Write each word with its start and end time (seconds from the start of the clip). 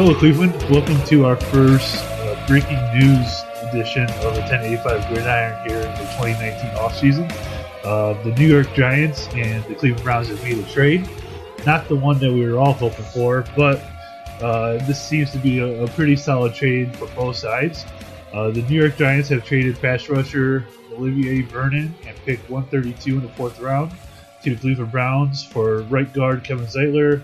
Hello, 0.00 0.14
Cleveland. 0.14 0.54
Welcome 0.70 1.02
to 1.06 1.24
our 1.26 1.34
first 1.34 2.04
uh, 2.04 2.46
breaking 2.46 2.78
news 2.96 3.42
edition 3.64 4.04
of 4.04 4.32
the 4.32 4.42
1085 4.42 5.08
Gridiron 5.08 5.68
here 5.68 5.78
in 5.78 5.90
the 5.90 6.08
2019 6.14 6.70
offseason. 6.76 7.28
Uh, 7.82 8.12
the 8.22 8.30
New 8.38 8.46
York 8.46 8.72
Giants 8.74 9.26
and 9.32 9.64
the 9.64 9.74
Cleveland 9.74 10.04
Browns 10.04 10.28
have 10.28 10.40
made 10.44 10.56
a 10.56 10.62
trade. 10.70 11.10
Not 11.66 11.88
the 11.88 11.96
one 11.96 12.20
that 12.20 12.32
we 12.32 12.46
were 12.46 12.58
all 12.58 12.74
hoping 12.74 13.06
for, 13.06 13.44
but 13.56 13.82
uh, 14.40 14.74
this 14.86 15.04
seems 15.04 15.32
to 15.32 15.38
be 15.38 15.58
a, 15.58 15.82
a, 15.82 15.88
pretty 15.88 16.14
solid 16.14 16.54
trade 16.54 16.96
for 16.96 17.08
both 17.16 17.34
sides. 17.34 17.84
Uh, 18.32 18.52
the 18.52 18.62
New 18.62 18.80
York 18.80 18.96
Giants 18.96 19.28
have 19.30 19.44
traded 19.44 19.80
pass 19.80 20.08
rusher 20.08 20.64
Olivier 20.92 21.42
Vernon 21.42 21.92
and 22.06 22.16
picked 22.18 22.48
132 22.48 23.16
in 23.16 23.22
the 23.22 23.28
fourth 23.30 23.58
round 23.58 23.90
to 24.44 24.54
the 24.54 24.60
Cleveland 24.60 24.92
Browns 24.92 25.42
for 25.42 25.82
right 25.90 26.12
guard 26.12 26.44
Kevin 26.44 26.66
Zeitler 26.66 27.20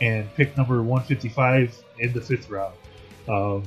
and 0.00 0.32
pick 0.36 0.56
number 0.56 0.84
155 0.84 1.81
in 1.98 2.12
the 2.12 2.20
fifth 2.20 2.50
round. 2.50 2.74
Um, 3.28 3.64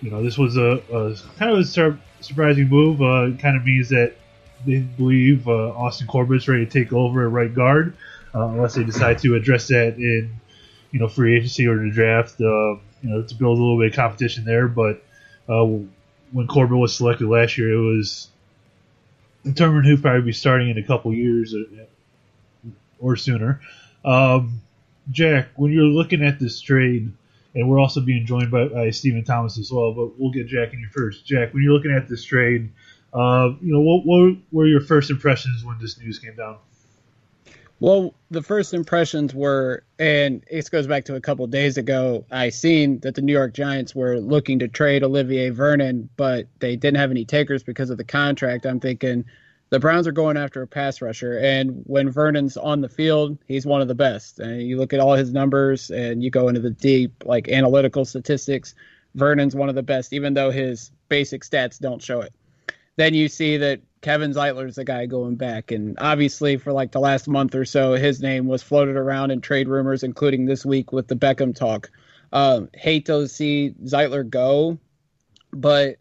you 0.00 0.10
know, 0.10 0.22
this 0.22 0.38
was 0.38 0.56
a, 0.56 0.82
a 0.92 1.16
kind 1.38 1.52
of 1.52 1.58
a 1.58 1.64
sur- 1.64 1.98
surprising 2.20 2.68
move. 2.68 3.02
Uh, 3.02 3.32
it 3.32 3.38
kind 3.38 3.56
of 3.56 3.64
means 3.64 3.88
that 3.90 4.14
they 4.66 4.80
believe 4.80 5.48
uh, 5.48 5.70
Austin 5.70 6.06
Corbett's 6.06 6.48
ready 6.48 6.66
to 6.66 6.70
take 6.70 6.92
over 6.92 7.26
at 7.26 7.32
right 7.32 7.52
guard, 7.52 7.96
uh, 8.34 8.46
unless 8.46 8.74
they 8.74 8.84
decide 8.84 9.18
to 9.20 9.34
address 9.34 9.68
that 9.68 9.96
in, 9.96 10.30
you 10.90 11.00
know, 11.00 11.08
free 11.08 11.36
agency 11.36 11.66
or 11.66 11.78
the 11.78 11.90
draft. 11.90 12.40
Uh, 12.40 12.76
you 13.02 13.10
know, 13.10 13.22
to 13.22 13.34
build 13.34 13.58
a 13.58 13.60
little 13.60 13.78
bit 13.78 13.88
of 13.90 13.94
competition 13.94 14.44
there. 14.44 14.68
But 14.68 15.04
uh, 15.48 15.64
when 16.32 16.46
Corbett 16.46 16.76
was 16.76 16.96
selected 16.96 17.28
last 17.28 17.58
year, 17.58 17.72
it 17.72 17.96
was 17.96 18.28
determined 19.44 19.86
who'd 19.86 20.02
probably 20.02 20.22
be 20.22 20.32
starting 20.32 20.70
in 20.70 20.78
a 20.78 20.82
couple 20.82 21.12
years 21.14 21.54
or, 21.54 21.60
uh, 21.60 22.70
or 22.98 23.16
sooner. 23.16 23.60
Um, 24.04 24.60
Jack, 25.10 25.48
when 25.56 25.72
you're 25.72 25.84
looking 25.84 26.24
at 26.24 26.38
this 26.38 26.60
trade, 26.60 27.12
and 27.58 27.68
we're 27.68 27.80
also 27.80 28.00
being 28.00 28.24
joined 28.24 28.52
by, 28.52 28.68
by 28.68 28.90
Stephen 28.90 29.24
Thomas 29.24 29.58
as 29.58 29.72
well, 29.72 29.92
but 29.92 30.16
we'll 30.16 30.30
get 30.30 30.46
Jack 30.46 30.72
in 30.72 30.78
you 30.78 30.88
first. 30.92 31.26
Jack, 31.26 31.52
when 31.52 31.64
you're 31.64 31.72
looking 31.72 31.90
at 31.90 32.08
this 32.08 32.22
trade, 32.22 32.70
uh, 33.12 33.50
you 33.60 33.72
know, 33.72 33.80
what, 33.80 34.06
what 34.06 34.36
were 34.52 34.66
your 34.66 34.80
first 34.80 35.10
impressions 35.10 35.64
when 35.64 35.76
this 35.80 35.98
news 35.98 36.20
came 36.20 36.36
down? 36.36 36.58
Well, 37.80 38.14
the 38.30 38.42
first 38.42 38.74
impressions 38.74 39.34
were, 39.34 39.82
and 39.98 40.44
this 40.48 40.68
goes 40.68 40.86
back 40.86 41.06
to 41.06 41.16
a 41.16 41.20
couple 41.20 41.46
days 41.48 41.78
ago. 41.78 42.24
I 42.30 42.50
seen 42.50 43.00
that 43.00 43.16
the 43.16 43.22
New 43.22 43.32
York 43.32 43.54
Giants 43.54 43.92
were 43.92 44.18
looking 44.18 44.60
to 44.60 44.68
trade 44.68 45.02
Olivier 45.02 45.50
Vernon, 45.50 46.08
but 46.16 46.46
they 46.60 46.76
didn't 46.76 46.98
have 46.98 47.10
any 47.10 47.24
takers 47.24 47.64
because 47.64 47.90
of 47.90 47.96
the 47.96 48.04
contract. 48.04 48.66
I'm 48.66 48.78
thinking, 48.78 49.24
the 49.70 49.78
Browns 49.78 50.06
are 50.06 50.12
going 50.12 50.36
after 50.36 50.62
a 50.62 50.66
pass 50.66 51.02
rusher, 51.02 51.38
and 51.38 51.82
when 51.84 52.10
Vernon's 52.10 52.56
on 52.56 52.80
the 52.80 52.88
field, 52.88 53.38
he's 53.46 53.66
one 53.66 53.82
of 53.82 53.88
the 53.88 53.94
best. 53.94 54.38
And 54.38 54.62
you 54.62 54.78
look 54.78 54.92
at 54.92 55.00
all 55.00 55.14
his 55.14 55.32
numbers, 55.32 55.90
and 55.90 56.22
you 56.22 56.30
go 56.30 56.48
into 56.48 56.60
the 56.60 56.70
deep 56.70 57.24
like 57.26 57.48
analytical 57.48 58.04
statistics. 58.04 58.74
Vernon's 59.14 59.54
one 59.54 59.68
of 59.68 59.74
the 59.74 59.82
best, 59.82 60.12
even 60.12 60.34
though 60.34 60.50
his 60.50 60.90
basic 61.08 61.42
stats 61.42 61.78
don't 61.78 62.02
show 62.02 62.20
it. 62.20 62.32
Then 62.96 63.14
you 63.14 63.28
see 63.28 63.58
that 63.58 63.80
Kevin 64.00 64.32
Zeitler's 64.32 64.76
the 64.76 64.84
guy 64.84 65.06
going 65.06 65.36
back, 65.36 65.70
and 65.70 65.98
obviously 65.98 66.56
for 66.56 66.72
like 66.72 66.92
the 66.92 67.00
last 67.00 67.28
month 67.28 67.54
or 67.54 67.64
so, 67.64 67.92
his 67.92 68.20
name 68.22 68.46
was 68.46 68.62
floated 68.62 68.96
around 68.96 69.30
in 69.30 69.40
trade 69.40 69.68
rumors, 69.68 70.02
including 70.02 70.46
this 70.46 70.64
week 70.64 70.92
with 70.92 71.08
the 71.08 71.16
Beckham 71.16 71.54
talk. 71.54 71.90
Um, 72.32 72.68
hate 72.74 73.06
to 73.06 73.28
see 73.28 73.74
Zeitler 73.84 74.28
go, 74.28 74.78
but 75.52 75.96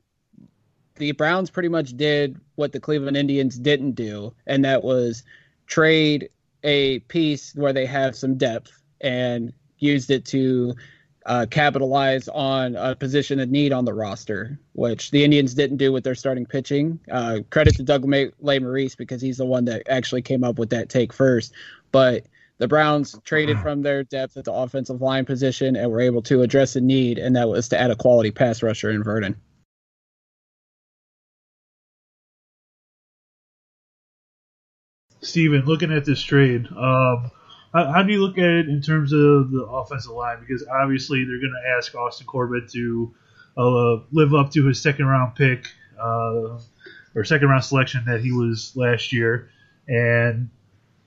the 0.97 1.11
Browns 1.13 1.49
pretty 1.49 1.69
much 1.69 1.95
did 1.95 2.39
what 2.55 2.71
the 2.71 2.79
Cleveland 2.79 3.17
Indians 3.17 3.57
didn't 3.57 3.91
do, 3.93 4.33
and 4.45 4.65
that 4.65 4.83
was 4.83 5.23
trade 5.67 6.29
a 6.63 6.99
piece 6.99 7.53
where 7.55 7.73
they 7.73 7.85
have 7.85 8.15
some 8.15 8.35
depth 8.35 8.71
and 9.01 9.53
used 9.79 10.09
it 10.09 10.25
to 10.25 10.73
uh, 11.25 11.45
capitalize 11.49 12.27
on 12.29 12.75
a 12.75 12.95
position 12.95 13.39
of 13.39 13.49
need 13.49 13.73
on 13.73 13.85
the 13.85 13.93
roster, 13.93 14.57
which 14.73 15.11
the 15.11 15.23
Indians 15.23 15.53
didn't 15.53 15.77
do 15.77 15.91
with 15.91 16.03
their 16.03 16.15
starting 16.15 16.45
pitching. 16.45 16.99
Uh, 17.11 17.39
credit 17.49 17.75
to 17.75 17.83
Doug 17.83 18.05
May- 18.05 18.31
Maurice 18.41 18.95
because 18.95 19.21
he's 19.21 19.37
the 19.37 19.45
one 19.45 19.65
that 19.65 19.83
actually 19.89 20.21
came 20.21 20.43
up 20.43 20.57
with 20.57 20.69
that 20.69 20.89
take 20.89 21.11
first. 21.11 21.53
But 21.91 22.25
the 22.59 22.67
Browns 22.67 23.15
traded 23.23 23.59
from 23.59 23.81
their 23.81 24.03
depth 24.03 24.37
at 24.37 24.45
the 24.45 24.53
offensive 24.53 25.01
line 25.01 25.25
position 25.25 25.75
and 25.75 25.91
were 25.91 25.99
able 25.99 26.21
to 26.23 26.41
address 26.41 26.75
a 26.75 26.81
need, 26.81 27.19
and 27.19 27.35
that 27.35 27.49
was 27.49 27.69
to 27.69 27.79
add 27.79 27.91
a 27.91 27.95
quality 27.95 28.31
pass 28.31 28.63
rusher 28.63 28.89
in 28.89 29.03
Vernon. 29.03 29.35
Steven, 35.21 35.65
looking 35.65 35.91
at 35.91 36.05
this 36.05 36.21
trade, 36.21 36.67
um, 36.67 37.31
how, 37.73 37.91
how, 37.91 38.03
do 38.03 38.11
you 38.11 38.21
look 38.21 38.37
at 38.37 38.49
it 38.49 38.69
in 38.69 38.81
terms 38.81 39.11
of 39.13 39.51
the 39.51 39.65
offensive 39.69 40.11
line? 40.11 40.39
Because 40.39 40.65
obviously 40.67 41.25
they're 41.25 41.39
going 41.39 41.55
to 41.63 41.69
ask 41.77 41.93
Austin 41.95 42.27
Corbett 42.27 42.69
to 42.71 43.13
uh, 43.57 43.97
live 44.11 44.33
up 44.33 44.51
to 44.51 44.65
his 44.65 44.81
second 44.81 45.05
round 45.05 45.35
pick 45.35 45.67
uh, 45.99 46.59
or 47.15 47.23
second 47.23 47.49
round 47.49 47.63
selection 47.63 48.03
that 48.05 48.21
he 48.21 48.31
was 48.31 48.75
last 48.75 49.11
year, 49.11 49.49
and 49.87 50.49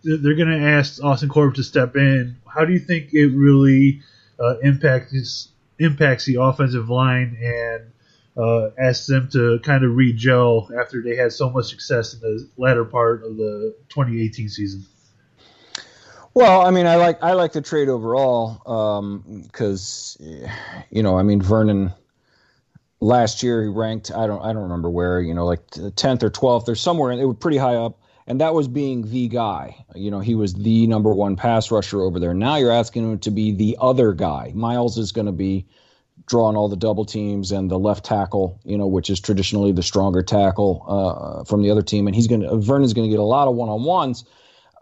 they're 0.02 0.34
going 0.34 0.48
to 0.48 0.66
ask 0.68 1.02
Austin 1.02 1.28
Corbett 1.28 1.56
to 1.56 1.62
step 1.62 1.96
in. 1.96 2.36
How 2.46 2.64
do 2.64 2.72
you 2.72 2.78
think 2.78 3.12
it 3.12 3.28
really 3.28 4.02
uh, 4.38 4.58
impacts 4.58 5.48
impacts 5.78 6.26
the 6.26 6.36
offensive 6.40 6.90
line 6.90 7.38
and 7.40 7.90
uh, 8.40 8.70
asked 8.78 9.06
them 9.06 9.28
to 9.32 9.58
kind 9.62 9.84
of 9.84 9.94
re-gel 9.94 10.70
after 10.78 11.02
they 11.02 11.16
had 11.16 11.32
so 11.32 11.50
much 11.50 11.66
success 11.66 12.14
in 12.14 12.20
the 12.20 12.48
latter 12.56 12.84
part 12.84 13.22
of 13.24 13.36
the 13.36 13.74
2018 13.90 14.48
season. 14.48 14.86
Well, 16.32 16.60
I 16.60 16.70
mean, 16.70 16.86
I 16.86 16.94
like 16.94 17.22
I 17.22 17.32
like 17.32 17.52
the 17.52 17.60
trade 17.60 17.88
overall 17.88 18.62
because 19.42 20.16
um, 20.20 20.50
you 20.90 21.02
know, 21.02 21.18
I 21.18 21.22
mean, 21.22 21.42
Vernon 21.42 21.92
last 23.00 23.42
year 23.42 23.62
he 23.62 23.68
ranked 23.68 24.10
I 24.14 24.26
don't 24.26 24.42
I 24.42 24.52
don't 24.52 24.62
remember 24.64 24.90
where 24.90 25.20
you 25.20 25.34
know 25.34 25.46
like 25.46 25.66
10th 25.70 26.22
or 26.22 26.30
12th 26.30 26.68
or 26.68 26.74
somewhere 26.74 27.10
and 27.10 27.20
it 27.20 27.24
was 27.24 27.38
pretty 27.40 27.56
high 27.56 27.74
up 27.74 27.98
and 28.26 28.40
that 28.42 28.54
was 28.54 28.68
being 28.68 29.10
the 29.10 29.26
guy. 29.28 29.84
You 29.94 30.10
know 30.10 30.20
he 30.20 30.34
was 30.34 30.54
the 30.54 30.86
number 30.86 31.12
one 31.12 31.34
pass 31.36 31.70
rusher 31.70 32.02
over 32.02 32.20
there. 32.20 32.34
Now 32.34 32.56
you're 32.56 32.70
asking 32.70 33.10
him 33.10 33.18
to 33.20 33.30
be 33.30 33.52
the 33.52 33.76
other 33.80 34.12
guy. 34.12 34.52
Myles 34.54 34.98
is 34.98 35.12
going 35.12 35.26
to 35.26 35.32
be 35.32 35.66
drawing 36.30 36.56
all 36.56 36.68
the 36.68 36.76
double 36.76 37.04
teams 37.04 37.50
and 37.50 37.68
the 37.68 37.78
left 37.78 38.04
tackle, 38.04 38.60
you 38.64 38.78
know, 38.78 38.86
which 38.86 39.10
is 39.10 39.18
traditionally 39.18 39.72
the 39.72 39.82
stronger 39.82 40.22
tackle 40.22 40.84
uh, 40.86 41.44
from 41.44 41.60
the 41.60 41.70
other 41.70 41.82
team, 41.82 42.06
and 42.06 42.14
he's 42.14 42.28
going 42.28 42.40
to 42.40 42.56
Vernon's 42.56 42.94
going 42.94 43.08
to 43.08 43.10
get 43.10 43.18
a 43.18 43.24
lot 43.24 43.48
of 43.48 43.56
one 43.56 43.68
on 43.68 43.82
ones. 43.82 44.24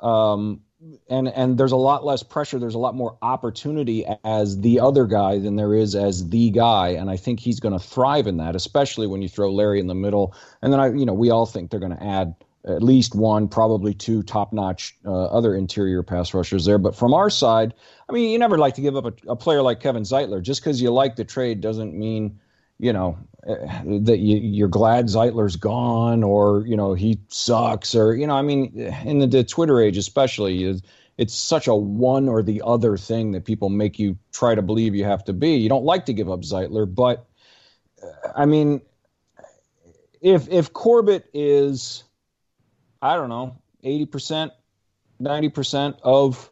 Um, 0.00 0.60
and 1.08 1.26
and 1.26 1.58
there's 1.58 1.72
a 1.72 1.76
lot 1.76 2.04
less 2.04 2.22
pressure. 2.22 2.58
There's 2.58 2.74
a 2.74 2.78
lot 2.78 2.94
more 2.94 3.16
opportunity 3.22 4.04
as 4.22 4.60
the 4.60 4.80
other 4.80 5.06
guy 5.06 5.38
than 5.38 5.56
there 5.56 5.74
is 5.74 5.94
as 5.94 6.28
the 6.28 6.50
guy, 6.50 6.90
and 6.90 7.10
I 7.10 7.16
think 7.16 7.40
he's 7.40 7.60
going 7.60 7.76
to 7.76 7.84
thrive 7.84 8.26
in 8.26 8.36
that, 8.36 8.54
especially 8.54 9.06
when 9.06 9.22
you 9.22 9.28
throw 9.28 9.50
Larry 9.50 9.80
in 9.80 9.86
the 9.86 9.94
middle. 9.94 10.34
And 10.60 10.70
then 10.70 10.78
I, 10.78 10.92
you 10.92 11.06
know, 11.06 11.14
we 11.14 11.30
all 11.30 11.46
think 11.46 11.70
they're 11.70 11.80
going 11.80 11.96
to 11.96 12.04
add 12.04 12.34
at 12.68 12.82
least 12.82 13.14
one, 13.14 13.48
probably 13.48 13.94
two 13.94 14.22
top-notch 14.22 14.96
uh, 15.04 15.26
other 15.26 15.54
interior 15.54 16.02
pass 16.02 16.34
rushers 16.34 16.64
there. 16.64 16.78
But 16.78 16.94
from 16.94 17.14
our 17.14 17.30
side, 17.30 17.74
I 18.08 18.12
mean, 18.12 18.30
you 18.30 18.38
never 18.38 18.58
like 18.58 18.74
to 18.74 18.80
give 18.80 18.96
up 18.96 19.04
a, 19.06 19.30
a 19.30 19.36
player 19.36 19.62
like 19.62 19.80
Kevin 19.80 20.02
Zeitler. 20.02 20.42
Just 20.42 20.60
because 20.60 20.80
you 20.80 20.90
like 20.90 21.16
the 21.16 21.24
trade 21.24 21.60
doesn't 21.60 21.94
mean, 21.94 22.38
you 22.78 22.92
know, 22.92 23.18
uh, 23.48 23.54
that 24.00 24.18
you, 24.18 24.36
you're 24.36 24.68
glad 24.68 25.06
Zeitler's 25.06 25.56
gone 25.56 26.22
or 26.22 26.66
you 26.66 26.76
know 26.76 26.94
he 26.94 27.18
sucks 27.28 27.94
or 27.94 28.14
you 28.14 28.26
know. 28.26 28.34
I 28.34 28.42
mean, 28.42 28.78
in 29.04 29.20
the, 29.20 29.26
the 29.26 29.44
Twitter 29.44 29.80
age, 29.80 29.96
especially, 29.96 30.80
it's 31.16 31.34
such 31.34 31.66
a 31.66 31.74
one 31.74 32.28
or 32.28 32.42
the 32.42 32.62
other 32.64 32.96
thing 32.96 33.32
that 33.32 33.44
people 33.44 33.68
make 33.68 33.98
you 33.98 34.18
try 34.32 34.54
to 34.54 34.62
believe 34.62 34.94
you 34.94 35.04
have 35.04 35.24
to 35.24 35.32
be. 35.32 35.56
You 35.56 35.68
don't 35.68 35.84
like 35.84 36.06
to 36.06 36.12
give 36.12 36.30
up 36.30 36.40
Zeitler, 36.40 36.92
but 36.92 37.26
uh, 38.02 38.32
I 38.36 38.46
mean, 38.46 38.82
if 40.20 40.48
if 40.48 40.72
Corbett 40.72 41.28
is 41.32 42.04
I 43.00 43.16
don't 43.16 43.28
know, 43.28 43.56
80%, 43.84 44.50
90% 45.20 45.98
of 46.02 46.50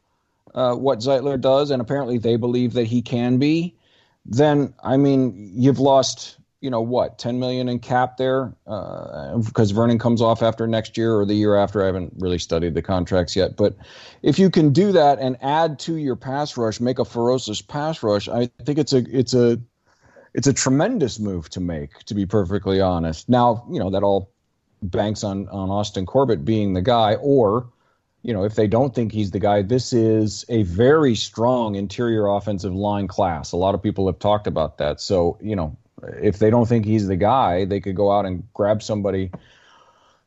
uh, 0.54 0.75
what 0.75 1.00
Zeitler 1.00 1.40
does, 1.40 1.70
and 1.70 1.82
apparently 1.82 2.19
they 2.19 2.37
believe 2.37 2.72
that 2.75 2.84
he 2.84 3.02
can 3.02 3.38
be, 3.38 3.76
then, 4.25 4.75
I 4.82 4.96
mean, 4.96 5.52
you've 5.54 5.78
lost, 5.78 6.38
you 6.60 6.70
know, 6.70 6.81
what, 6.81 7.19
10 7.19 7.38
million 7.38 7.69
in 7.69 7.78
cap 7.78 8.16
there? 8.16 8.54
Uh, 8.66 9.38
because 9.38 9.70
Vernon 9.70 9.98
comes 9.98 10.20
off 10.20 10.43
after 10.43 10.66
next 10.66 10.96
year 10.96 11.14
or 11.14 11.25
the 11.25 11.34
year 11.34 11.54
after. 11.56 11.82
I 11.82 11.87
haven't 11.87 12.14
really 12.19 12.38
studied 12.38 12.75
the 12.75 12.82
contracts 12.82 13.37
yet. 13.37 13.56
But 13.56 13.76
if 14.22 14.38
you 14.38 14.50
can 14.50 14.72
do 14.72 14.93
that 14.93 15.19
and 15.20 15.37
add 15.43 15.78
to 15.81 15.96
your 15.96 16.16
pass 16.16 16.56
rush, 16.56 16.81
make 16.81 16.98
a 16.98 17.04
ferocious 17.04 17.62
pass 17.62 18.02
rush, 18.02 18.28
I 18.28 18.46
think 18.64 18.78
it's 18.78 18.93
a, 18.93 19.04
it's 19.10 19.34
a, 19.34 19.60
it's 20.34 20.48
a 20.48 20.52
tremendous 20.52 21.20
move 21.20 21.48
to 21.50 21.60
make, 21.60 21.98
to 22.04 22.14
be 22.14 22.26
perfectly 22.26 22.81
honest. 22.81 23.28
Now, 23.28 23.64
you 23.70 23.78
know, 23.78 23.90
that 23.90 24.02
all 24.02 24.32
banks 24.82 25.25
on 25.25 25.49
on 25.49 25.70
Austin 25.70 26.06
Corbett 26.06 26.44
being 26.44 26.75
the 26.75 26.82
guy, 26.82 27.14
or 27.17 27.69
you 28.23 28.32
know, 28.32 28.44
if 28.44 28.56
they 28.56 28.67
don't 28.67 28.93
think 28.93 29.12
he's 29.12 29.31
the 29.31 29.38
guy, 29.38 29.62
this 29.62 29.93
is 29.93 30.44
a 30.49 30.64
very 30.64 31.14
strong 31.14 31.76
interior 31.76 32.26
offensive 32.26 32.75
line 32.75 33.06
class. 33.06 33.52
A 33.52 33.56
lot 33.56 33.76
of 33.76 33.82
people 33.82 34.08
have 34.08 34.19
talked 34.19 34.49
about 34.49 34.78
that. 34.78 35.00
So, 35.00 35.38
you 35.40 35.55
know, 35.55 35.76
if 36.20 36.40
they 36.40 36.50
don't 36.50 36.67
think 36.67 36.87
he's 36.87 37.06
the 37.06 37.17
guy, 37.17 37.64
they 37.67 37.81
could 37.81 37.94
go 37.94 38.11
out 38.11 38.26
and 38.26 38.43
grab 38.52 38.82
somebody 38.82 39.31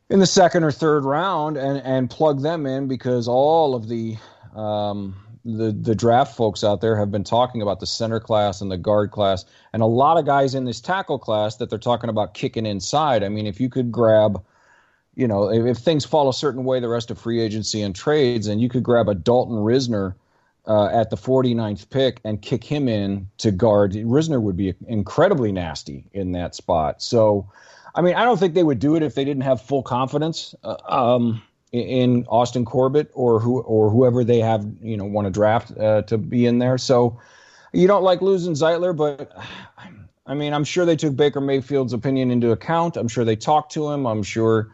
in 0.09 0.19
the 0.19 0.25
second 0.25 0.63
or 0.63 0.71
third 0.71 1.03
round 1.03 1.57
and 1.57 1.81
and 1.83 2.09
plug 2.09 2.41
them 2.41 2.65
in 2.65 2.87
because 2.87 3.27
all 3.27 3.75
of 3.75 3.89
the 3.89 4.17
um, 4.55 5.15
the 5.45 5.71
the 5.71 5.95
draft 5.95 6.35
folks 6.35 6.63
out 6.63 6.81
there 6.81 6.97
have 6.97 7.11
been 7.11 7.23
talking 7.23 7.61
about 7.61 7.79
the 7.79 7.85
center 7.85 8.19
class 8.19 8.61
and 8.61 8.71
the 8.71 8.77
guard 8.77 9.11
class, 9.11 9.45
and 9.73 9.81
a 9.81 9.87
lot 9.87 10.17
of 10.17 10.25
guys 10.25 10.55
in 10.55 10.65
this 10.65 10.81
tackle 10.81 11.19
class 11.19 11.55
that 11.57 11.69
they're 11.69 11.79
talking 11.79 12.09
about 12.09 12.33
kicking 12.33 12.65
inside. 12.65 13.23
I 13.23 13.29
mean, 13.29 13.47
if 13.47 13.59
you 13.59 13.69
could 13.69 13.91
grab, 13.91 14.43
you 15.15 15.27
know, 15.27 15.49
if, 15.49 15.65
if 15.65 15.77
things 15.77 16.05
fall 16.05 16.29
a 16.29 16.33
certain 16.33 16.63
way 16.63 16.79
the 16.79 16.89
rest 16.89 17.11
of 17.11 17.19
free 17.19 17.39
agency 17.39 17.81
and 17.81 17.95
trades, 17.95 18.47
and 18.47 18.61
you 18.61 18.69
could 18.69 18.83
grab 18.83 19.07
a 19.07 19.15
Dalton 19.15 19.57
Risner 19.57 20.15
uh, 20.67 20.87
at 20.87 21.09
the 21.09 21.17
49th 21.17 21.89
pick 21.89 22.19
and 22.23 22.41
kick 22.41 22.63
him 22.63 22.87
in 22.87 23.27
to 23.37 23.51
guard, 23.51 23.93
Risner 23.93 24.41
would 24.41 24.57
be 24.57 24.73
incredibly 24.87 25.51
nasty 25.51 26.05
in 26.13 26.33
that 26.33 26.53
spot. 26.53 27.01
So, 27.01 27.49
I 27.95 28.01
mean, 28.01 28.15
I 28.15 28.23
don't 28.23 28.37
think 28.37 28.53
they 28.53 28.63
would 28.63 28.79
do 28.79 28.95
it 28.95 29.03
if 29.03 29.15
they 29.15 29.25
didn't 29.25 29.43
have 29.43 29.61
full 29.61 29.83
confidence. 29.83 30.53
Uh, 30.63 30.75
um, 30.87 31.41
in 31.71 32.25
Austin 32.27 32.65
Corbett 32.65 33.11
or 33.13 33.39
who 33.39 33.61
or 33.61 33.89
whoever 33.89 34.23
they 34.23 34.39
have 34.39 34.65
you 34.81 34.97
know 34.97 35.05
want 35.05 35.25
to 35.25 35.31
draft 35.31 35.77
uh, 35.77 36.01
to 36.03 36.17
be 36.17 36.45
in 36.45 36.59
there. 36.59 36.77
So 36.77 37.19
you 37.73 37.87
don't 37.87 38.03
like 38.03 38.21
losing 38.21 38.53
Zeitler, 38.53 38.95
but 38.95 39.31
I 40.25 40.33
mean 40.33 40.53
I'm 40.53 40.63
sure 40.63 40.85
they 40.85 40.95
took 40.95 41.15
Baker 41.15 41.41
Mayfield's 41.41 41.93
opinion 41.93 42.31
into 42.31 42.51
account. 42.51 42.97
I'm 42.97 43.07
sure 43.07 43.23
they 43.23 43.35
talked 43.35 43.71
to 43.73 43.89
him. 43.89 44.07
I'm 44.07 44.23
sure 44.23 44.73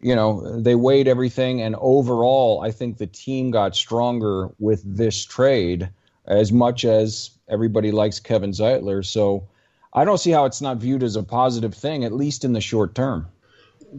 you 0.00 0.14
know 0.14 0.60
they 0.60 0.74
weighed 0.74 1.08
everything, 1.08 1.62
and 1.62 1.76
overall 1.76 2.60
I 2.62 2.70
think 2.70 2.98
the 2.98 3.06
team 3.06 3.50
got 3.50 3.74
stronger 3.74 4.50
with 4.58 4.82
this 4.84 5.24
trade 5.24 5.88
as 6.26 6.52
much 6.52 6.84
as 6.84 7.30
everybody 7.48 7.90
likes 7.90 8.20
Kevin 8.20 8.50
Zeitler. 8.50 9.04
So 9.04 9.48
I 9.94 10.04
don't 10.04 10.18
see 10.18 10.30
how 10.30 10.44
it's 10.44 10.60
not 10.60 10.78
viewed 10.78 11.02
as 11.02 11.16
a 11.16 11.22
positive 11.22 11.74
thing, 11.74 12.04
at 12.04 12.12
least 12.12 12.44
in 12.44 12.52
the 12.52 12.60
short 12.60 12.94
term 12.94 13.28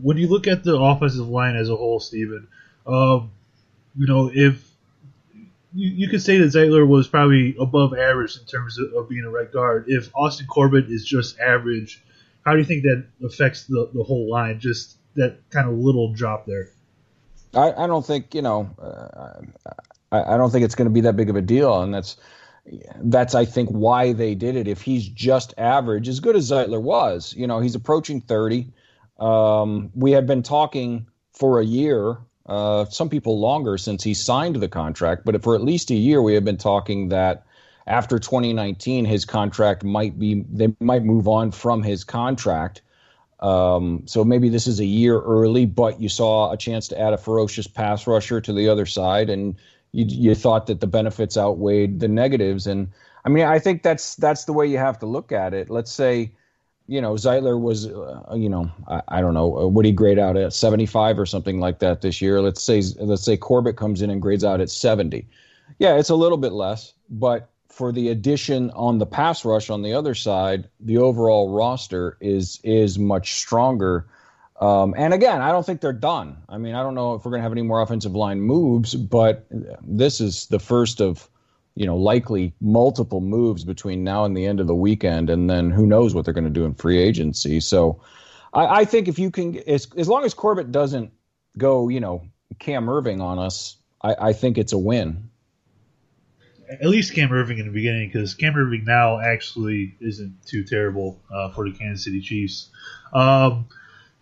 when 0.01 0.17
you 0.17 0.27
look 0.27 0.47
at 0.47 0.63
the 0.63 0.77
offensive 0.77 1.27
line 1.27 1.55
as 1.55 1.69
a 1.69 1.75
whole, 1.75 1.99
Steven, 1.99 2.47
um, 2.85 3.31
you 3.97 4.07
know, 4.07 4.29
if 4.33 4.69
you, 5.73 5.89
you 5.91 6.09
could 6.09 6.21
say 6.21 6.37
that 6.37 6.45
Zeitler 6.45 6.87
was 6.87 7.07
probably 7.07 7.55
above 7.59 7.93
average 7.93 8.37
in 8.37 8.45
terms 8.45 8.77
of, 8.77 8.93
of, 8.93 9.09
being 9.09 9.23
a 9.23 9.29
right 9.29 9.51
guard. 9.51 9.85
If 9.87 10.09
Austin 10.15 10.47
Corbett 10.47 10.89
is 10.89 11.05
just 11.05 11.39
average, 11.39 12.03
how 12.45 12.53
do 12.53 12.59
you 12.59 12.65
think 12.65 12.83
that 12.83 13.05
affects 13.23 13.65
the, 13.65 13.89
the 13.93 14.03
whole 14.03 14.29
line? 14.29 14.59
Just 14.59 14.97
that 15.15 15.37
kind 15.49 15.69
of 15.69 15.77
little 15.77 16.13
drop 16.13 16.45
there. 16.45 16.69
I, 17.53 17.71
I 17.71 17.87
don't 17.87 18.05
think 18.05 18.35
you 18.35 18.41
know. 18.41 18.69
Uh, 18.77 19.41
I, 20.11 20.35
I 20.35 20.37
don't 20.37 20.51
think 20.51 20.65
it's 20.65 20.75
going 20.75 20.87
to 20.87 20.93
be 20.93 21.01
that 21.01 21.15
big 21.15 21.29
of 21.29 21.35
a 21.35 21.41
deal, 21.41 21.81
and 21.81 21.93
that's 21.93 22.17
that's 22.97 23.33
I 23.33 23.45
think 23.45 23.69
why 23.69 24.13
they 24.13 24.35
did 24.35 24.55
it. 24.55 24.67
If 24.67 24.81
he's 24.81 25.07
just 25.07 25.53
average, 25.57 26.09
as 26.09 26.19
good 26.19 26.35
as 26.35 26.51
Zeitler 26.51 26.81
was, 26.81 27.33
you 27.35 27.47
know, 27.47 27.59
he's 27.59 27.75
approaching 27.75 28.21
thirty. 28.21 28.67
Um, 29.19 29.91
we 29.95 30.11
had 30.11 30.27
been 30.27 30.43
talking 30.43 31.07
for 31.31 31.59
a 31.59 31.65
year, 31.65 32.17
uh, 32.45 32.85
some 32.85 33.09
people 33.09 33.39
longer 33.39 33.77
since 33.77 34.03
he 34.03 34.13
signed 34.13 34.55
the 34.57 34.67
contract, 34.67 35.23
but 35.25 35.41
for 35.43 35.55
at 35.55 35.63
least 35.63 35.89
a 35.91 35.95
year, 35.95 36.21
we 36.21 36.33
have 36.33 36.45
been 36.45 36.57
talking 36.57 37.09
that 37.09 37.45
after 37.87 38.19
2019, 38.19 39.05
his 39.05 39.25
contract 39.25 39.83
might 39.83 40.17
be, 40.17 40.43
they 40.51 40.73
might 40.79 41.03
move 41.03 41.27
on 41.27 41.51
from 41.51 41.83
his 41.83 42.03
contract. 42.03 42.81
Um, 43.39 44.03
so 44.05 44.23
maybe 44.23 44.49
this 44.49 44.67
is 44.67 44.79
a 44.79 44.85
year 44.85 45.19
early, 45.19 45.65
but 45.65 46.01
you 46.01 46.09
saw 46.09 46.51
a 46.51 46.57
chance 46.57 46.87
to 46.89 46.99
add 46.99 47.13
a 47.13 47.17
ferocious 47.17 47.67
pass 47.67 48.07
rusher 48.07 48.41
to 48.41 48.53
the 48.53 48.69
other 48.69 48.85
side, 48.85 49.29
and 49.29 49.55
you, 49.91 50.05
you 50.07 50.35
thought 50.35 50.67
that 50.67 50.79
the 50.79 50.87
benefits 50.87 51.37
outweighed 51.37 51.99
the 51.99 52.07
negatives. 52.07 52.65
And 52.65 52.89
I 53.23 53.29
mean, 53.29 53.45
I 53.45 53.59
think 53.59 53.83
that's 53.83 54.15
that's 54.15 54.45
the 54.45 54.53
way 54.53 54.67
you 54.67 54.77
have 54.77 54.99
to 54.99 55.05
look 55.05 55.31
at 55.31 55.53
it. 55.53 55.69
Let's 55.69 55.91
say 55.91 56.31
you 56.87 57.01
know, 57.01 57.13
Zeitler 57.13 57.59
was, 57.59 57.87
uh, 57.87 58.21
you 58.35 58.49
know, 58.49 58.69
I, 58.87 59.01
I, 59.07 59.21
don't 59.21 59.33
know, 59.33 59.57
uh, 59.57 59.67
would 59.67 59.85
he 59.85 59.91
grade 59.91 60.19
out 60.19 60.37
at 60.37 60.53
75 60.53 61.19
or 61.19 61.25
something 61.25 61.59
like 61.59 61.79
that 61.79 62.01
this 62.01 62.21
year? 62.21 62.41
Let's 62.41 62.61
say, 62.61 62.81
let's 62.99 63.23
say 63.23 63.37
Corbett 63.37 63.75
comes 63.75 64.01
in 64.01 64.09
and 64.09 64.21
grades 64.21 64.43
out 64.43 64.61
at 64.61 64.69
70. 64.69 65.27
Yeah, 65.79 65.97
it's 65.97 66.09
a 66.09 66.15
little 66.15 66.37
bit 66.37 66.51
less, 66.51 66.93
but 67.09 67.49
for 67.69 67.91
the 67.91 68.09
addition 68.09 68.71
on 68.71 68.99
the 68.99 69.05
pass 69.05 69.43
rush 69.43 69.69
on 69.69 69.81
the 69.81 69.93
other 69.93 70.15
side, 70.15 70.69
the 70.79 70.97
overall 70.97 71.53
roster 71.53 72.17
is 72.21 72.59
is 72.63 72.97
much 72.97 73.33
stronger. 73.33 74.07
Um, 74.61 74.93
and 74.97 75.13
again, 75.13 75.41
I 75.41 75.51
don't 75.51 75.65
think 75.65 75.81
they're 75.81 75.91
done. 75.91 76.37
I 76.47 76.57
mean, 76.57 76.75
I 76.75 76.83
don't 76.83 76.95
know 76.95 77.15
if 77.15 77.25
we're 77.25 77.31
going 77.31 77.39
to 77.39 77.43
have 77.43 77.51
any 77.51 77.63
more 77.63 77.81
offensive 77.81 78.15
line 78.15 78.39
moves, 78.39 78.95
but 78.95 79.45
this 79.81 80.21
is 80.21 80.45
the 80.45 80.59
first 80.59 81.01
of 81.01 81.27
you 81.75 81.85
know, 81.85 81.97
likely 81.97 82.53
multiple 82.61 83.21
moves 83.21 83.63
between 83.63 84.03
now 84.03 84.25
and 84.25 84.35
the 84.35 84.45
end 84.45 84.59
of 84.59 84.67
the 84.67 84.75
weekend, 84.75 85.29
and 85.29 85.49
then 85.49 85.69
who 85.69 85.85
knows 85.85 86.15
what 86.15 86.25
they're 86.25 86.33
going 86.33 86.45
to 86.45 86.49
do 86.49 86.65
in 86.65 86.73
free 86.73 86.97
agency. 86.97 87.59
So, 87.59 88.01
I, 88.53 88.81
I 88.81 88.85
think 88.85 89.07
if 89.07 89.19
you 89.19 89.29
can, 89.29 89.57
as, 89.67 89.87
as 89.97 90.07
long 90.07 90.23
as 90.23 90.33
Corbett 90.33 90.71
doesn't 90.71 91.11
go, 91.57 91.89
you 91.89 91.99
know, 91.99 92.27
Cam 92.59 92.85
Erving 92.85 93.21
on 93.21 93.39
us, 93.39 93.75
I, 94.01 94.15
I 94.19 94.33
think 94.33 94.57
it's 94.57 94.73
a 94.73 94.77
win. 94.77 95.29
At 96.67 96.87
least 96.87 97.13
Cam 97.13 97.29
Erving 97.29 97.59
in 97.59 97.67
the 97.67 97.71
beginning, 97.71 98.09
because 98.11 98.33
Cam 98.33 98.53
Erving 98.53 98.85
now 98.85 99.19
actually 99.19 99.95
isn't 99.99 100.45
too 100.45 100.63
terrible 100.63 101.19
uh, 101.31 101.51
for 101.51 101.69
the 101.69 101.77
Kansas 101.77 102.05
City 102.05 102.21
Chiefs. 102.21 102.69
Um, 103.13 103.67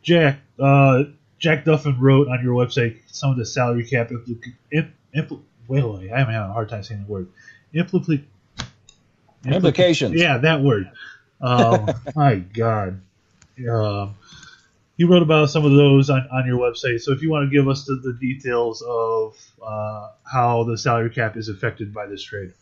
Jack, 0.02 0.40
uh, 0.60 1.04
Jack 1.40 1.66
Duffin 1.66 1.98
wrote 2.00 2.28
on 2.28 2.44
your 2.44 2.54
website 2.54 2.98
some 3.08 3.32
of 3.32 3.38
the 3.38 3.46
salary 3.46 3.86
cap 3.86 4.10
impl- 4.10 4.54
impl- 5.16 5.42
wait, 5.68 5.84
wait, 5.84 6.12
I'm 6.12 6.20
having 6.20 6.36
a 6.36 6.54
hard 6.54 6.70
time 6.70 6.84
saying 6.84 7.06
the 7.06 7.12
word. 7.12 7.28
Impli- 7.74 8.24
Implications. 9.46 10.20
Yeah, 10.20 10.38
that 10.40 10.62
word. 10.62 10.90
Um, 11.42 11.90
my 12.16 12.36
God. 12.36 13.02
Um, 13.70 14.16
you 14.96 15.08
wrote 15.08 15.24
about 15.24 15.50
some 15.50 15.66
of 15.66 15.72
those 15.72 16.10
on, 16.10 16.28
on 16.32 16.46
your 16.46 16.60
website. 16.60 17.02
So 17.02 17.12
if 17.12 17.22
you 17.22 17.30
want 17.30 17.50
to 17.50 17.56
give 17.56 17.68
us 17.68 17.86
the, 17.86 17.96
the 17.96 18.14
details 18.14 18.82
of 18.82 19.36
uh, 19.66 20.10
how 20.24 20.64
the 20.64 20.78
salary 20.78 21.10
cap 21.10 21.36
is 21.36 21.50
affected 21.50 21.94
by 21.94 22.06
this 22.06 22.24
trade. 22.24 22.54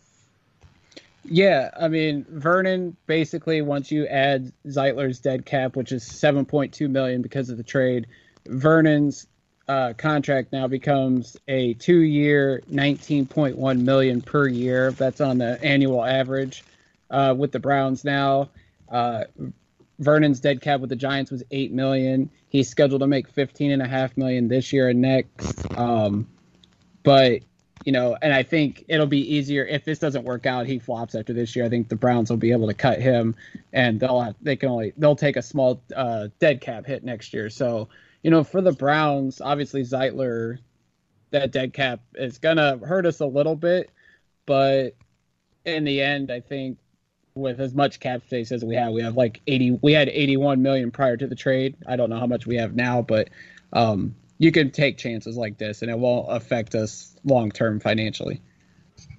Yeah, 1.24 1.70
I 1.78 1.88
mean 1.88 2.26
Vernon 2.28 2.96
basically 3.06 3.62
once 3.62 3.92
you 3.92 4.06
add 4.06 4.52
Zeitler's 4.66 5.20
dead 5.20 5.46
cap, 5.46 5.76
which 5.76 5.92
is 5.92 6.02
7.2 6.04 6.90
million 6.90 7.22
because 7.22 7.48
of 7.48 7.56
the 7.56 7.62
trade, 7.62 8.08
Vernon's 8.46 9.28
uh, 9.68 9.92
contract 9.96 10.52
now 10.52 10.66
becomes 10.66 11.36
a 11.48 11.74
two-year, 11.74 12.62
19.1 12.70 13.80
million 13.80 14.20
per 14.20 14.48
year. 14.48 14.92
That's 14.92 15.20
on 15.20 15.38
the 15.38 15.62
annual 15.62 16.04
average 16.04 16.64
uh, 17.10 17.34
with 17.36 17.52
the 17.52 17.60
Browns 17.60 18.04
now. 18.04 18.50
Uh, 18.88 19.24
Vernon's 19.98 20.40
dead 20.40 20.60
cap 20.60 20.80
with 20.80 20.90
the 20.90 20.96
Giants 20.96 21.30
was 21.30 21.42
eight 21.50 21.72
million. 21.72 22.30
He's 22.48 22.68
scheduled 22.68 23.00
to 23.00 23.06
make 23.06 23.28
15 23.28 23.70
and 23.70 23.80
a 23.80 23.88
half 23.88 24.16
million 24.16 24.48
this 24.48 24.72
year 24.72 24.88
and 24.88 25.00
next. 25.00 25.64
Um, 25.78 26.26
but 27.02 27.42
you 27.84 27.92
know, 27.92 28.16
and 28.22 28.32
I 28.32 28.42
think 28.42 28.84
it'll 28.88 29.06
be 29.06 29.34
easier 29.34 29.64
if 29.64 29.84
this 29.84 29.98
doesn't 29.98 30.24
work 30.24 30.46
out. 30.46 30.66
He 30.66 30.78
flops 30.78 31.14
after 31.14 31.32
this 31.32 31.56
year. 31.56 31.64
I 31.64 31.68
think 31.68 31.88
the 31.88 31.96
Browns 31.96 32.30
will 32.30 32.36
be 32.36 32.52
able 32.52 32.68
to 32.68 32.74
cut 32.74 33.00
him, 33.00 33.34
and 33.72 33.98
they'll 33.98 34.20
have, 34.20 34.36
they 34.40 34.56
can 34.56 34.68
only 34.68 34.92
they'll 34.96 35.16
take 35.16 35.36
a 35.36 35.42
small 35.42 35.82
uh, 35.94 36.28
dead 36.38 36.60
cap 36.60 36.86
hit 36.86 37.02
next 37.02 37.32
year. 37.34 37.50
So 37.50 37.88
you 38.22 38.30
know, 38.30 38.44
for 38.44 38.60
the 38.60 38.72
Browns, 38.72 39.40
obviously 39.40 39.82
Zeitler, 39.82 40.58
that 41.30 41.50
dead 41.50 41.72
cap 41.72 42.00
is 42.14 42.38
gonna 42.38 42.78
hurt 42.78 43.06
us 43.06 43.20
a 43.20 43.26
little 43.26 43.56
bit, 43.56 43.90
but 44.46 44.94
in 45.64 45.84
the 45.84 46.00
end, 46.00 46.30
I 46.30 46.40
think 46.40 46.78
with 47.34 47.60
as 47.60 47.74
much 47.74 48.00
cap 48.00 48.22
space 48.26 48.52
as 48.52 48.64
we 48.64 48.74
have, 48.74 48.92
we 48.92 49.02
have 49.02 49.16
like 49.16 49.40
80. 49.46 49.78
We 49.82 49.92
had 49.92 50.08
81 50.08 50.62
million 50.62 50.90
prior 50.90 51.16
to 51.16 51.26
the 51.26 51.34
trade. 51.34 51.76
I 51.86 51.96
don't 51.96 52.10
know 52.10 52.18
how 52.18 52.26
much 52.26 52.46
we 52.46 52.56
have 52.56 52.74
now, 52.74 53.02
but 53.02 53.30
um, 53.72 54.14
you 54.38 54.52
can 54.52 54.70
take 54.70 54.98
chances 54.98 55.36
like 55.36 55.58
this, 55.58 55.82
and 55.82 55.90
it 55.90 55.98
won't 55.98 56.26
affect 56.30 56.74
us 56.74 57.16
long 57.24 57.50
term 57.50 57.80
financially. 57.80 58.42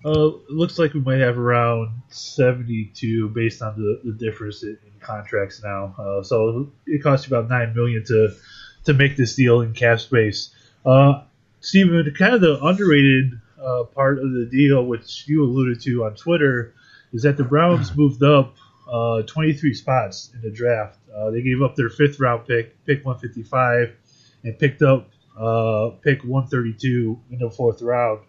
Uh, 0.05 0.31
looks 0.49 0.77
like 0.77 0.93
we 0.93 0.99
might 0.99 1.19
have 1.19 1.37
around 1.37 1.89
72 2.09 3.29
based 3.29 3.61
on 3.61 3.75
the, 3.77 4.11
the 4.11 4.17
difference 4.17 4.63
in, 4.63 4.77
in 4.85 4.99
contracts 4.99 5.63
now. 5.63 5.95
Uh, 5.97 6.21
so 6.21 6.71
it 6.85 7.01
costs 7.01 7.29
you 7.29 7.35
about 7.35 7.49
nine 7.49 7.73
million 7.73 8.03
to 8.07 8.35
to 8.85 8.93
make 8.93 9.15
this 9.15 9.35
deal 9.35 9.61
in 9.61 9.73
cap 9.73 9.99
space. 9.99 10.53
Uh, 10.85 11.23
Steven, 11.61 12.13
kind 12.17 12.33
of 12.33 12.41
the 12.41 12.63
underrated 12.63 13.39
uh, 13.61 13.83
part 13.83 14.19
of 14.19 14.31
the 14.33 14.45
deal, 14.45 14.85
which 14.85 15.25
you 15.27 15.43
alluded 15.43 15.81
to 15.81 16.05
on 16.05 16.15
Twitter, 16.15 16.73
is 17.13 17.23
that 17.23 17.37
the 17.37 17.43
Browns 17.43 17.91
moved 17.97 18.23
up 18.23 18.55
uh, 18.91 19.21
23 19.23 19.73
spots 19.73 20.31
in 20.33 20.41
the 20.41 20.51
draft. 20.51 20.97
Uh, 21.15 21.31
they 21.31 21.41
gave 21.41 21.61
up 21.61 21.75
their 21.75 21.89
fifth 21.89 22.19
round 22.19 22.45
pick, 22.45 22.83
pick 22.85 23.05
155, 23.05 23.95
and 24.43 24.59
picked 24.59 24.81
up 24.81 25.09
uh, 25.39 25.91
pick 26.01 26.23
132 26.23 27.19
in 27.31 27.39
the 27.39 27.49
fourth 27.49 27.81
round. 27.81 28.19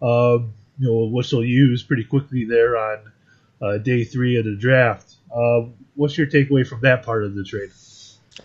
Um, 0.00 0.54
you 0.78 0.86
know, 0.86 1.06
which 1.06 1.30
they'll 1.32 1.44
use 1.44 1.82
pretty 1.82 2.04
quickly 2.04 2.44
there 2.44 2.76
on 2.76 2.98
uh, 3.60 3.78
day 3.78 4.04
three 4.04 4.36
of 4.38 4.44
the 4.44 4.56
draft. 4.56 5.16
What's 5.94 6.16
your 6.16 6.28
takeaway 6.28 6.64
from 6.64 6.82
that 6.82 7.02
part 7.02 7.24
of 7.24 7.34
the 7.34 7.42
trade? 7.42 7.70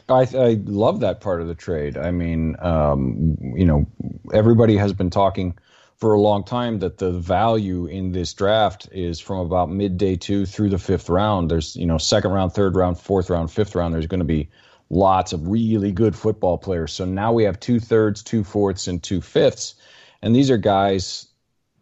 I, 0.10 0.22
I 0.22 0.62
love 0.66 1.02
that 1.02 1.22
part 1.22 1.42
of 1.42 1.48
the 1.48 1.56
trade. 1.56 1.98
I 1.98 2.12
mean, 2.12 2.56
um, 2.60 3.38
you 3.56 3.66
know, 3.66 3.88
everybody 4.34 4.78
has 4.78 4.94
been 4.94 5.10
talking 5.10 5.58
for 5.98 6.14
a 6.14 6.20
long 6.20 6.44
time 6.44 6.80
that 6.80 6.98
the 6.98 7.12
value 7.12 7.86
in 7.86 8.12
this 8.12 8.34
draft 8.34 8.90
is 8.92 9.20
from 9.20 9.40
about 9.40 9.70
midday 9.70 10.16
two 10.16 10.46
through 10.46 10.70
the 10.70 10.78
fifth 10.78 11.10
round. 11.10 11.50
There's, 11.50 11.76
you 11.76 11.86
know, 11.86 11.98
second 11.98 12.32
round, 12.32 12.54
third 12.54 12.76
round, 12.76 13.00
fourth 13.00 13.30
round, 13.30 13.52
fifth 13.52 13.76
round. 13.76 13.94
There's 13.94 14.08
going 14.08 14.20
to 14.20 14.26
be 14.26 14.50
lots 14.90 15.34
of 15.34 15.48
really 15.48 15.92
good 15.92 16.16
football 16.16 16.58
players. 16.58 16.92
So 16.92 17.06
now 17.06 17.32
we 17.32 17.44
have 17.44 17.60
two 17.60 17.80
thirds, 17.80 18.22
two 18.22 18.44
fourths, 18.44 18.88
and 18.88 19.02
two 19.02 19.22
fifths. 19.22 19.76
And 20.22 20.36
these 20.36 20.50
are 20.52 20.58
guys 20.58 21.28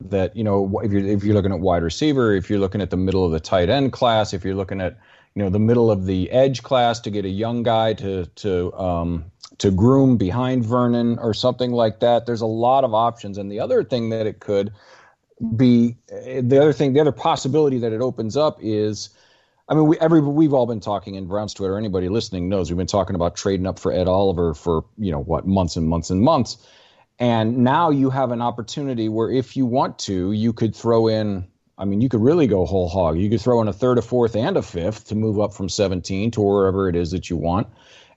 that 0.10 0.36
you 0.36 0.44
know 0.44 0.80
if 0.84 0.92
you're 0.92 1.06
if 1.06 1.24
you're 1.24 1.36
looking 1.36 1.52
at 1.52 1.60
wide 1.60 1.84
receiver, 1.84 2.34
if 2.34 2.50
you're 2.50 2.60
looking 2.60 2.82
at 2.82 2.90
the 2.90 2.98
middle 2.98 3.26
of 3.26 3.32
the 3.32 3.40
tight 3.40 3.70
end 3.70 3.92
class, 3.92 4.34
if 4.34 4.44
you're 4.44 4.56
looking 4.56 4.82
at 4.82 4.98
you 5.36 5.44
know 5.44 5.50
the 5.50 5.60
middle 5.60 5.90
of 5.90 6.06
the 6.06 6.30
edge 6.32 6.64
class 6.64 7.00
to 7.02 7.10
get 7.10 7.26
a 7.26 7.30
young 7.30 7.64
guy 7.64 7.94
to 7.94 8.26
to 8.26 8.74
um, 8.74 9.26
to 9.60 9.72
groom 9.72 10.18
behind 10.18 10.66
Vernon 10.66 11.20
or 11.20 11.34
something 11.34 11.72
like 11.72 12.00
that. 12.00 12.26
There's 12.26 12.42
a 12.42 12.48
lot 12.48 12.84
of 12.84 12.94
options, 12.94 13.38
and 13.38 13.52
the 13.52 13.60
other 13.60 13.84
thing 13.84 14.10
that 14.10 14.28
it 14.28 14.40
could 14.40 14.74
be 15.56 15.98
the 16.08 16.60
other 16.62 16.74
thing, 16.74 16.94
the 16.94 17.00
other 17.00 17.12
possibility 17.12 17.80
that 17.80 17.94
it 17.94 18.02
opens 18.02 18.38
up 18.38 18.58
is. 18.62 19.10
I 19.70 19.74
mean, 19.74 19.88
we 19.88 19.98
every 20.00 20.20
we've 20.20 20.54
all 20.54 20.66
been 20.66 20.82
talking 20.82 21.16
in 21.16 21.28
Browns 21.28 21.54
Twitter. 21.54 21.78
Anybody 21.78 22.10
listening 22.10 22.50
knows 22.50 22.70
we've 22.70 22.78
been 22.78 22.88
talking 22.88 23.16
about 23.16 23.38
trading 23.38 23.66
up 23.66 23.80
for 23.80 23.94
Ed 23.94 24.08
Oliver 24.08 24.54
for 24.54 24.84
you 24.98 25.14
know 25.14 25.20
what 25.22 25.48
months 25.48 25.78
and 25.78 25.88
months 25.88 26.10
and 26.10 26.22
months. 26.22 26.58
And 27.20 27.60
now 27.60 27.92
you 27.92 28.10
have 28.10 28.32
an 28.32 28.42
opportunity 28.42 29.08
where 29.08 29.30
if 29.32 29.56
you 29.56 29.66
want 29.66 30.00
to, 30.00 30.32
you 30.32 30.52
could 30.54 30.76
throw 30.76 31.08
in, 31.08 31.48
I 31.82 31.86
mean, 31.86 32.00
you 32.00 32.10
could 32.10 32.22
really 32.22 32.46
go 32.46 32.64
whole 32.66 32.88
hog. 32.88 33.18
You 33.18 33.28
could 33.28 33.42
throw 33.42 33.60
in 33.60 33.68
a 33.68 33.74
third, 33.74 33.98
a 33.98 34.04
fourth, 34.04 34.36
and 34.36 34.56
a 34.56 34.62
fifth 34.62 35.08
to 35.08 35.16
move 35.16 35.40
up 35.40 35.52
from 35.52 35.68
17 35.68 36.30
to 36.32 36.42
wherever 36.42 36.88
it 36.88 36.96
is 36.96 37.10
that 37.10 37.30
you 37.30 37.38
want 37.38 37.68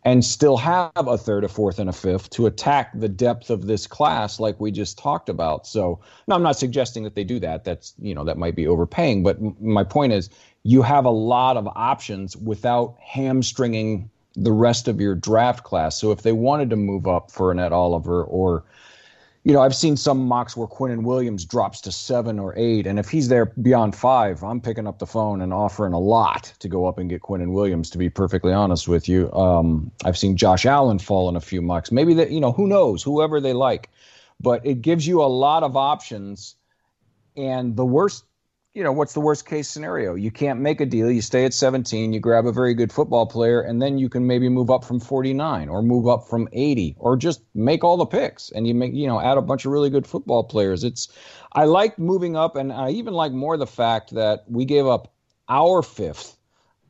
and 0.04 0.22
still 0.22 0.58
have 0.58 0.90
a 0.94 1.16
third, 1.16 1.44
a 1.44 1.48
fourth, 1.48 1.78
and 1.78 1.88
a 1.88 1.92
fifth 1.92 2.28
to 2.28 2.46
attack 2.46 2.90
the 2.94 3.08
depth 3.08 3.48
of 3.48 3.66
this 3.66 3.86
class 3.86 4.38
like 4.38 4.60
we 4.60 4.70
just 4.70 4.98
talked 4.98 5.30
about. 5.30 5.66
So, 5.66 6.00
no, 6.28 6.34
I'm 6.34 6.42
not 6.42 6.58
suggesting 6.58 7.04
that 7.04 7.14
they 7.14 7.24
do 7.24 7.40
that. 7.40 7.64
That's, 7.64 7.94
you 7.98 8.14
know, 8.14 8.24
that 8.24 8.36
might 8.36 8.54
be 8.54 8.66
overpaying. 8.66 9.22
But 9.22 9.38
m- 9.38 9.56
my 9.58 9.82
point 9.82 10.12
is, 10.12 10.28
you 10.62 10.82
have 10.82 11.06
a 11.06 11.10
lot 11.10 11.56
of 11.56 11.66
options 11.74 12.36
without 12.36 12.96
hamstringing 13.00 14.10
the 14.36 14.52
rest 14.52 14.88
of 14.88 15.00
your 15.00 15.14
draft 15.14 15.64
class. 15.64 15.98
So 15.98 16.10
if 16.10 16.20
they 16.20 16.32
wanted 16.32 16.68
to 16.70 16.76
move 16.76 17.06
up 17.06 17.30
for 17.30 17.50
an 17.50 17.58
Ed 17.58 17.72
Oliver 17.72 18.22
or 18.24 18.64
you 19.44 19.52
know, 19.52 19.60
I've 19.60 19.74
seen 19.74 19.98
some 19.98 20.26
mocks 20.26 20.56
where 20.56 20.66
Quinnen 20.66 21.02
Williams 21.02 21.44
drops 21.44 21.82
to 21.82 21.92
seven 21.92 22.38
or 22.38 22.54
eight, 22.56 22.86
and 22.86 22.98
if 22.98 23.10
he's 23.10 23.28
there 23.28 23.44
beyond 23.46 23.94
five, 23.94 24.42
I'm 24.42 24.58
picking 24.58 24.86
up 24.86 24.98
the 24.98 25.06
phone 25.06 25.42
and 25.42 25.52
offering 25.52 25.92
a 25.92 25.98
lot 25.98 26.54
to 26.60 26.68
go 26.68 26.86
up 26.86 26.96
and 26.96 27.10
get 27.10 27.20
Quinnen 27.20 27.52
Williams. 27.52 27.90
To 27.90 27.98
be 27.98 28.08
perfectly 28.08 28.54
honest 28.54 28.88
with 28.88 29.06
you, 29.06 29.30
um, 29.34 29.92
I've 30.02 30.16
seen 30.16 30.38
Josh 30.38 30.64
Allen 30.64 30.98
fall 30.98 31.28
in 31.28 31.36
a 31.36 31.42
few 31.42 31.60
mocks. 31.60 31.92
Maybe 31.92 32.14
that 32.14 32.30
you 32.30 32.40
know, 32.40 32.52
who 32.52 32.66
knows, 32.66 33.02
whoever 33.02 33.38
they 33.38 33.52
like, 33.52 33.90
but 34.40 34.64
it 34.64 34.80
gives 34.80 35.06
you 35.06 35.22
a 35.22 35.28
lot 35.28 35.62
of 35.62 35.76
options. 35.76 36.56
And 37.36 37.76
the 37.76 37.84
worst 37.84 38.24
you 38.74 38.82
know, 38.82 38.90
what's 38.90 39.12
the 39.12 39.20
worst 39.20 39.46
case 39.46 39.68
scenario? 39.68 40.16
You 40.16 40.32
can't 40.32 40.58
make 40.58 40.80
a 40.80 40.86
deal. 40.86 41.08
You 41.08 41.22
stay 41.22 41.44
at 41.44 41.54
17, 41.54 42.12
you 42.12 42.18
grab 42.18 42.44
a 42.44 42.52
very 42.52 42.74
good 42.74 42.92
football 42.92 43.24
player, 43.24 43.60
and 43.60 43.80
then 43.80 43.98
you 43.98 44.08
can 44.08 44.26
maybe 44.26 44.48
move 44.48 44.68
up 44.68 44.84
from 44.84 44.98
49 44.98 45.68
or 45.68 45.80
move 45.80 46.08
up 46.08 46.26
from 46.26 46.48
80 46.52 46.96
or 46.98 47.16
just 47.16 47.40
make 47.54 47.84
all 47.84 47.96
the 47.96 48.04
picks 48.04 48.50
and 48.50 48.66
you 48.66 48.74
make, 48.74 48.92
you 48.92 49.06
know, 49.06 49.20
add 49.20 49.38
a 49.38 49.42
bunch 49.42 49.64
of 49.64 49.70
really 49.70 49.90
good 49.90 50.08
football 50.08 50.42
players. 50.42 50.82
It's, 50.82 51.08
I 51.52 51.66
like 51.66 52.00
moving 52.00 52.36
up, 52.36 52.56
and 52.56 52.72
I 52.72 52.90
even 52.90 53.14
like 53.14 53.30
more 53.30 53.56
the 53.56 53.66
fact 53.66 54.12
that 54.14 54.44
we 54.48 54.64
gave 54.64 54.88
up 54.88 55.12
our 55.48 55.80
fifth, 55.80 56.36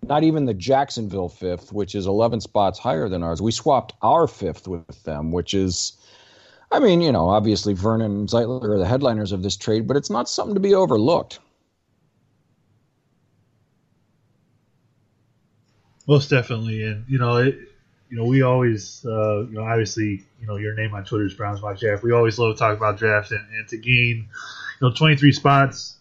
not 0.03 0.23
even 0.25 0.47
the 0.47 0.55
Jacksonville 0.55 1.29
fifth, 1.29 1.71
which 1.71 1.95
is 1.95 2.07
11 2.07 2.41
spots 2.41 2.79
higher 2.79 3.11
than 3.11 3.23
ours. 3.23 3.43
We 3.43 3.53
swapped 3.53 3.93
our 4.01 4.27
fifth 4.27 4.67
with 4.67 5.03
them, 5.03 5.33
which 5.33 5.53
is, 5.53 5.93
I 6.73 6.79
mean, 6.79 7.03
you 7.03 7.13
know, 7.13 7.29
obviously 7.29 7.75
Vernon 7.75 8.11
and 8.11 8.29
Zeitler 8.29 8.71
are 8.71 8.79
the 8.79 8.87
headliners 8.87 9.33
of 9.33 9.43
this 9.43 9.59
trade, 9.59 9.87
but 9.87 9.99
it's 9.99 10.09
not 10.09 10.31
something 10.31 10.55
to 10.55 10.61
be 10.61 10.75
overlooked. 10.75 11.41
Most 16.07 16.29
definitely, 16.29 16.85
and 16.85 17.05
you 17.09 17.19
know, 17.19 17.37
it, 17.39 17.59
you 18.11 18.19
know, 18.19 18.25
we 18.25 18.43
always, 18.43 19.05
uh, 19.07 19.41
you 19.47 19.55
know, 19.55 19.65
obviously, 19.65 20.23
you 20.41 20.47
know, 20.47 20.57
your 20.57 20.75
name 20.75 20.95
on 20.95 21.05
Twitter 21.05 21.25
is 21.25 21.35
Browns 21.35 21.63
Mock 21.63 21.79
Draft. 21.79 22.03
We 22.03 22.13
always 22.13 22.39
love 22.39 22.55
to 22.55 22.59
talk 22.59 22.77
about 22.77 22.99
drafts, 22.99 23.31
and, 23.31 23.41
and 23.55 23.67
to 23.69 23.77
gain, 23.79 24.29
you 24.81 24.89
know, 24.89 24.95
23 24.95 25.33
spots 25.33 25.97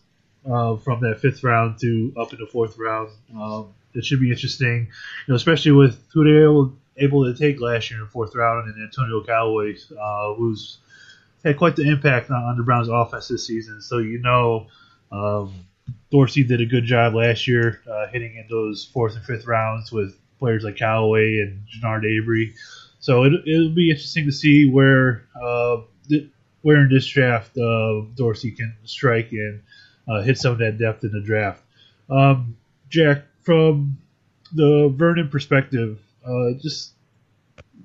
uh, 0.45 0.75
from 0.75 1.00
that 1.01 1.19
fifth 1.22 1.43
round 1.43 1.79
to 1.79 2.13
up 2.17 2.33
in 2.33 2.39
the 2.39 2.45
fourth 2.45 2.77
round, 2.77 3.10
um, 3.36 3.74
it 3.93 4.03
should 4.03 4.19
be 4.19 4.29
interesting. 4.29 4.89
You 5.27 5.31
know, 5.31 5.36
especially 5.36 5.72
with 5.72 6.03
who 6.13 6.24
they 6.25 6.31
were 6.31 6.43
able, 6.43 6.74
able 6.98 7.33
to 7.33 7.39
take 7.39 7.62
last 7.62 7.89
year 7.89 8.01
in 8.01 8.07
fourth 8.07 8.36
round, 8.36 8.67
and 8.67 8.83
Antonio 8.83 9.24
Callaway, 9.24 9.77
uh, 10.00 10.33
who's 10.33 10.79
had 11.45 11.57
quite 11.57 11.77
the 11.77 11.89
impact 11.89 12.29
on, 12.29 12.43
on 12.43 12.57
the 12.57 12.63
Browns' 12.63 12.89
offense 12.89 13.29
this 13.29 13.48
season. 13.48 13.81
So 13.81 14.00
you 14.00 14.19
know. 14.19 14.67
Um, 15.12 15.53
Dorsey 16.11 16.43
did 16.43 16.61
a 16.61 16.65
good 16.65 16.85
job 16.85 17.15
last 17.15 17.47
year 17.47 17.81
uh, 17.91 18.07
hitting 18.07 18.35
in 18.35 18.45
those 18.49 18.85
fourth 18.85 19.15
and 19.15 19.25
fifth 19.25 19.45
rounds 19.47 19.91
with 19.91 20.17
players 20.39 20.63
like 20.63 20.75
Callaway 20.75 21.39
and 21.39 21.63
Genard 21.67 22.05
Avery. 22.05 22.53
So 22.99 23.23
it, 23.23 23.33
it'll 23.47 23.73
be 23.73 23.89
interesting 23.89 24.25
to 24.25 24.31
see 24.31 24.65
where 24.65 25.27
uh, 25.41 25.81
where 26.61 26.77
in 26.77 26.89
this 26.89 27.07
draft 27.07 27.57
uh, 27.57 28.01
Dorsey 28.15 28.51
can 28.51 28.75
strike 28.83 29.31
and 29.31 29.61
uh, 30.07 30.21
hit 30.21 30.37
some 30.37 30.53
of 30.53 30.57
that 30.59 30.77
depth 30.77 31.03
in 31.03 31.11
the 31.11 31.21
draft. 31.21 31.61
Um, 32.09 32.57
Jack, 32.89 33.23
from 33.41 33.97
the 34.53 34.93
Vernon 34.95 35.29
perspective, 35.29 35.99
uh, 36.25 36.53
just 36.61 36.91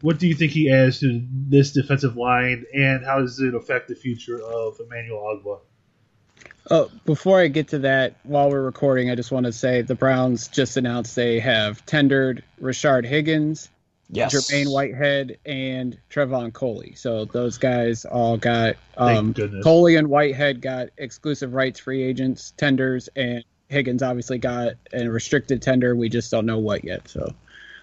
what 0.00 0.18
do 0.18 0.28
you 0.28 0.34
think 0.34 0.52
he 0.52 0.70
adds 0.70 1.00
to 1.00 1.24
this 1.48 1.72
defensive 1.72 2.16
line, 2.16 2.64
and 2.74 3.04
how 3.04 3.20
does 3.20 3.40
it 3.40 3.54
affect 3.54 3.88
the 3.88 3.94
future 3.94 4.40
of 4.40 4.78
Emmanuel 4.80 5.20
Ogbah? 5.20 5.60
Oh, 6.70 6.90
before 7.06 7.40
I 7.40 7.48
get 7.48 7.68
to 7.68 7.78
that, 7.80 8.14
while 8.24 8.50
we're 8.50 8.62
recording, 8.62 9.10
I 9.10 9.14
just 9.14 9.32
want 9.32 9.46
to 9.46 9.52
say 9.52 9.80
the 9.82 9.94
Browns 9.94 10.48
just 10.48 10.76
announced 10.76 11.16
they 11.16 11.40
have 11.40 11.84
tendered 11.86 12.44
Rashard 12.60 13.06
Higgins, 13.06 13.70
yes. 14.10 14.34
Jermaine 14.34 14.70
Whitehead, 14.70 15.38
and 15.46 15.98
Trevon 16.10 16.52
Coley. 16.52 16.94
So 16.94 17.24
those 17.24 17.56
guys 17.56 18.04
all 18.04 18.36
got 18.36 18.76
um, 18.98 19.34
Coley 19.62 19.96
and 19.96 20.08
Whitehead 20.08 20.60
got 20.60 20.88
exclusive 20.98 21.54
rights 21.54 21.80
free 21.80 22.02
agents 22.02 22.52
tenders, 22.58 23.08
and 23.16 23.44
Higgins 23.68 24.02
obviously 24.02 24.38
got 24.38 24.74
a 24.92 25.08
restricted 25.08 25.62
tender. 25.62 25.96
We 25.96 26.10
just 26.10 26.30
don't 26.30 26.46
know 26.46 26.58
what 26.58 26.84
yet. 26.84 27.08
So, 27.08 27.34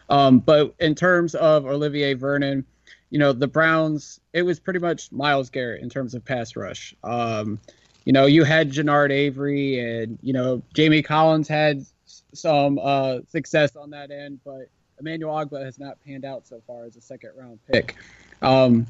um, 0.10 0.40
but 0.40 0.76
in 0.80 0.94
terms 0.94 1.34
of 1.34 1.66
Olivier 1.66 2.14
Vernon, 2.14 2.66
you 3.10 3.20
know 3.20 3.34
the 3.34 3.48
Browns, 3.48 4.20
it 4.34 4.44
was 4.44 4.60
pretty 4.60 4.80
much 4.80 5.12
Myles 5.12 5.50
Garrett 5.50 5.82
in 5.82 5.90
terms 5.90 6.14
of 6.14 6.24
pass 6.24 6.56
rush. 6.56 6.94
Um, 7.04 7.60
you 8.06 8.14
know, 8.14 8.28
you 8.28 8.44
had 8.44 8.72
Genard 8.72 9.12
Avery 9.12 9.80
and, 9.80 10.18
you 10.22 10.32
know, 10.32 10.62
Jamie 10.74 11.02
Collins 11.02 11.48
had 11.48 11.86
some 12.34 12.80
uh, 12.82 13.20
success 13.28 13.76
on 13.76 13.90
that 13.90 14.12
end, 14.12 14.40
but 14.46 14.70
Emmanuel 15.00 15.34
Ogbah 15.34 15.64
has 15.64 15.80
not 15.80 15.98
panned 16.06 16.24
out 16.24 16.48
so 16.48 16.62
far 16.66 16.86
as 16.86 16.96
a 16.96 17.02
second 17.02 17.32
round 17.36 17.60
pick. 17.72 17.96
Um, 18.42 18.86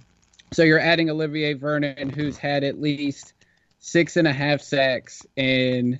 so 0.51 0.63
you're 0.63 0.79
adding 0.79 1.09
Olivier 1.09 1.53
Vernon, 1.53 2.09
who's 2.09 2.37
had 2.37 2.63
at 2.63 2.79
least 2.79 3.33
six 3.79 4.17
and 4.17 4.27
a 4.27 4.33
half 4.33 4.61
sacks 4.61 5.25
in 5.35 5.99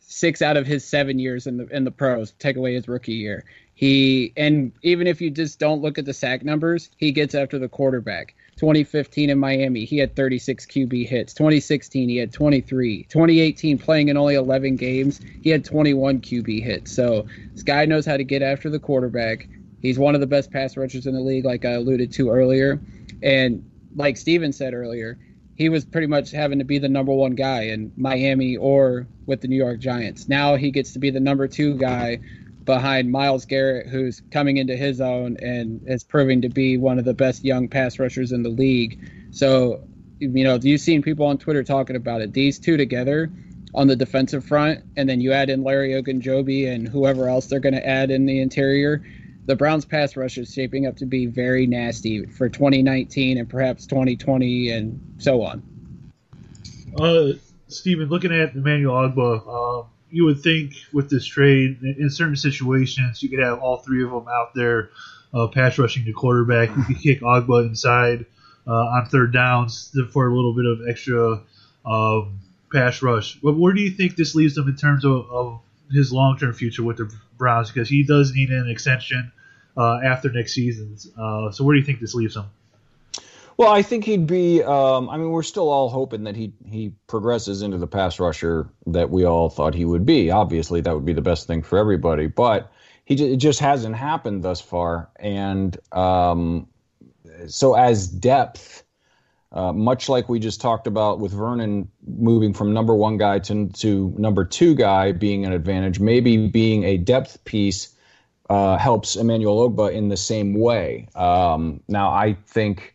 six 0.00 0.42
out 0.42 0.56
of 0.56 0.66
his 0.66 0.84
seven 0.84 1.18
years 1.18 1.46
in 1.46 1.56
the 1.56 1.66
in 1.68 1.84
the 1.84 1.90
pros. 1.90 2.32
Take 2.32 2.56
away 2.56 2.74
his 2.74 2.88
rookie 2.88 3.14
year. 3.14 3.44
He 3.74 4.32
and 4.36 4.72
even 4.82 5.06
if 5.06 5.20
you 5.20 5.30
just 5.30 5.58
don't 5.58 5.82
look 5.82 5.98
at 5.98 6.04
the 6.04 6.14
sack 6.14 6.44
numbers, 6.44 6.90
he 6.96 7.12
gets 7.12 7.34
after 7.34 7.58
the 7.58 7.68
quarterback. 7.68 8.34
2015 8.56 9.30
in 9.30 9.38
Miami, 9.38 9.84
he 9.84 9.98
had 9.98 10.14
36 10.14 10.66
QB 10.66 11.06
hits. 11.08 11.34
2016, 11.34 12.08
he 12.08 12.16
had 12.16 12.32
23. 12.32 13.04
2018, 13.04 13.78
playing 13.78 14.08
in 14.08 14.16
only 14.16 14.34
11 14.34 14.76
games, 14.76 15.20
he 15.42 15.50
had 15.50 15.64
21 15.64 16.20
QB 16.20 16.62
hits. 16.62 16.94
So 16.94 17.26
this 17.52 17.62
guy 17.62 17.84
knows 17.84 18.06
how 18.06 18.16
to 18.16 18.24
get 18.24 18.42
after 18.42 18.70
the 18.70 18.78
quarterback. 18.78 19.48
He's 19.82 19.98
one 19.98 20.14
of 20.14 20.20
the 20.20 20.26
best 20.26 20.50
pass 20.50 20.76
rushers 20.76 21.06
in 21.06 21.14
the 21.14 21.20
league, 21.20 21.44
like 21.44 21.64
I 21.64 21.72
alluded 21.72 22.12
to 22.12 22.30
earlier. 22.30 22.80
And 23.22 23.68
like 23.94 24.16
Steven 24.16 24.52
said 24.52 24.74
earlier, 24.74 25.18
he 25.56 25.68
was 25.68 25.84
pretty 25.84 26.06
much 26.06 26.30
having 26.30 26.58
to 26.58 26.64
be 26.64 26.78
the 26.78 26.88
number 26.88 27.12
one 27.12 27.34
guy 27.34 27.64
in 27.64 27.92
Miami 27.96 28.56
or 28.56 29.06
with 29.26 29.40
the 29.40 29.48
New 29.48 29.56
York 29.56 29.78
Giants. 29.78 30.28
Now 30.28 30.56
he 30.56 30.70
gets 30.70 30.92
to 30.94 30.98
be 30.98 31.10
the 31.10 31.20
number 31.20 31.46
two 31.46 31.74
guy 31.76 32.20
behind 32.64 33.10
Myles 33.10 33.44
Garrett, 33.44 33.88
who's 33.88 34.22
coming 34.30 34.56
into 34.56 34.76
his 34.76 35.00
own 35.00 35.36
and 35.38 35.82
is 35.86 36.04
proving 36.04 36.42
to 36.42 36.48
be 36.48 36.78
one 36.78 36.98
of 36.98 37.04
the 37.04 37.14
best 37.14 37.44
young 37.44 37.68
pass 37.68 37.98
rushers 37.98 38.32
in 38.32 38.42
the 38.42 38.48
league. 38.48 39.10
So, 39.30 39.84
you 40.18 40.44
know, 40.44 40.58
you've 40.60 40.80
seen 40.80 41.02
people 41.02 41.26
on 41.26 41.38
Twitter 41.38 41.62
talking 41.62 41.96
about 41.96 42.20
it. 42.20 42.32
These 42.32 42.58
two 42.58 42.76
together 42.76 43.30
on 43.74 43.88
the 43.88 43.96
defensive 43.96 44.44
front, 44.44 44.84
and 44.96 45.08
then 45.08 45.20
you 45.20 45.32
add 45.32 45.50
in 45.50 45.64
Larry 45.64 45.90
Ogunjobi 45.90 46.72
and 46.72 46.86
whoever 46.86 47.28
else 47.28 47.46
they're 47.46 47.60
going 47.60 47.74
to 47.74 47.86
add 47.86 48.10
in 48.10 48.24
the 48.26 48.40
interior. 48.40 49.04
The 49.46 49.56
Browns' 49.56 49.84
pass 49.84 50.16
rush 50.16 50.38
is 50.38 50.54
shaping 50.54 50.86
up 50.86 50.96
to 50.96 51.06
be 51.06 51.26
very 51.26 51.66
nasty 51.66 52.24
for 52.24 52.48
2019 52.48 53.36
and 53.36 53.48
perhaps 53.48 53.86
2020 53.86 54.70
and 54.70 55.16
so 55.18 55.42
on. 55.42 55.62
Uh, 56.98 57.32
Steven, 57.68 58.08
looking 58.08 58.32
at 58.32 58.54
Emmanuel 58.54 58.94
Ogbah, 58.94 59.80
um, 59.80 59.86
you 60.14 60.24
would 60.26 60.40
think 60.42 60.74
with 60.92 61.10
this 61.10 61.26
trade, 61.26 61.80
in 61.82 62.08
certain 62.08 62.36
situations, 62.36 63.20
you 63.20 63.28
could 63.28 63.40
have 63.40 63.58
all 63.58 63.78
three 63.78 64.04
of 64.04 64.10
them 64.10 64.26
out 64.28 64.54
there 64.54 64.90
uh, 65.34 65.48
pass 65.48 65.76
rushing 65.76 66.04
the 66.04 66.12
quarterback. 66.12 66.68
You 66.76 66.84
could 66.84 67.00
kick 67.00 67.20
Ogbah 67.20 67.66
inside 67.66 68.26
uh, 68.64 68.72
on 68.72 69.06
third 69.06 69.32
downs 69.32 69.92
for 70.12 70.28
a 70.28 70.34
little 70.34 70.54
bit 70.54 70.66
of 70.66 70.88
extra 70.88 71.42
um, 71.84 72.38
pass 72.72 73.02
rush. 73.02 73.40
But 73.42 73.54
where 73.58 73.72
do 73.72 73.80
you 73.80 73.90
think 73.90 74.14
this 74.14 74.36
leaves 74.36 74.56
him 74.56 74.68
in 74.68 74.76
terms 74.76 75.04
of, 75.04 75.28
of 75.30 75.60
his 75.90 76.12
long 76.12 76.38
term 76.38 76.52
future 76.52 76.84
with 76.84 76.98
the 76.98 77.12
Browns? 77.36 77.72
Because 77.72 77.88
he 77.88 78.04
does 78.04 78.32
need 78.32 78.50
an 78.50 78.70
extension 78.70 79.32
uh, 79.76 79.98
after 80.04 80.30
next 80.30 80.54
season. 80.54 80.96
Uh, 81.18 81.50
so 81.50 81.64
where 81.64 81.74
do 81.74 81.80
you 81.80 81.84
think 81.84 81.98
this 81.98 82.14
leaves 82.14 82.36
him? 82.36 82.44
Well, 83.56 83.70
I 83.70 83.82
think 83.82 84.04
he'd 84.04 84.26
be. 84.26 84.62
Um, 84.62 85.08
I 85.08 85.16
mean, 85.16 85.30
we're 85.30 85.42
still 85.42 85.68
all 85.68 85.88
hoping 85.88 86.24
that 86.24 86.36
he 86.36 86.52
he 86.66 86.92
progresses 87.06 87.62
into 87.62 87.78
the 87.78 87.86
pass 87.86 88.18
rusher 88.18 88.68
that 88.86 89.10
we 89.10 89.24
all 89.24 89.48
thought 89.48 89.74
he 89.74 89.84
would 89.84 90.04
be. 90.04 90.30
Obviously, 90.30 90.80
that 90.80 90.94
would 90.94 91.04
be 91.04 91.12
the 91.12 91.22
best 91.22 91.46
thing 91.46 91.62
for 91.62 91.78
everybody. 91.78 92.26
But 92.26 92.72
he 93.04 93.14
it 93.14 93.36
just 93.36 93.60
hasn't 93.60 93.94
happened 93.94 94.42
thus 94.42 94.60
far, 94.60 95.10
and 95.16 95.76
um, 95.92 96.68
so 97.46 97.74
as 97.74 98.08
depth. 98.08 98.82
Uh, 99.52 99.72
much 99.72 100.08
like 100.08 100.28
we 100.28 100.40
just 100.40 100.60
talked 100.60 100.88
about 100.88 101.20
with 101.20 101.30
Vernon 101.30 101.88
moving 102.04 102.52
from 102.52 102.74
number 102.74 102.92
one 102.92 103.18
guy 103.18 103.38
to, 103.38 103.68
to 103.68 104.12
number 104.18 104.44
two 104.44 104.74
guy 104.74 105.12
being 105.12 105.46
an 105.46 105.52
advantage, 105.52 106.00
maybe 106.00 106.48
being 106.48 106.82
a 106.82 106.96
depth 106.96 107.44
piece 107.44 107.94
uh, 108.50 108.76
helps 108.76 109.14
Emmanuel 109.14 109.70
Ogbah 109.70 109.92
in 109.92 110.08
the 110.08 110.16
same 110.16 110.54
way. 110.54 111.06
Um, 111.14 111.80
now, 111.86 112.10
I 112.10 112.36
think 112.48 112.93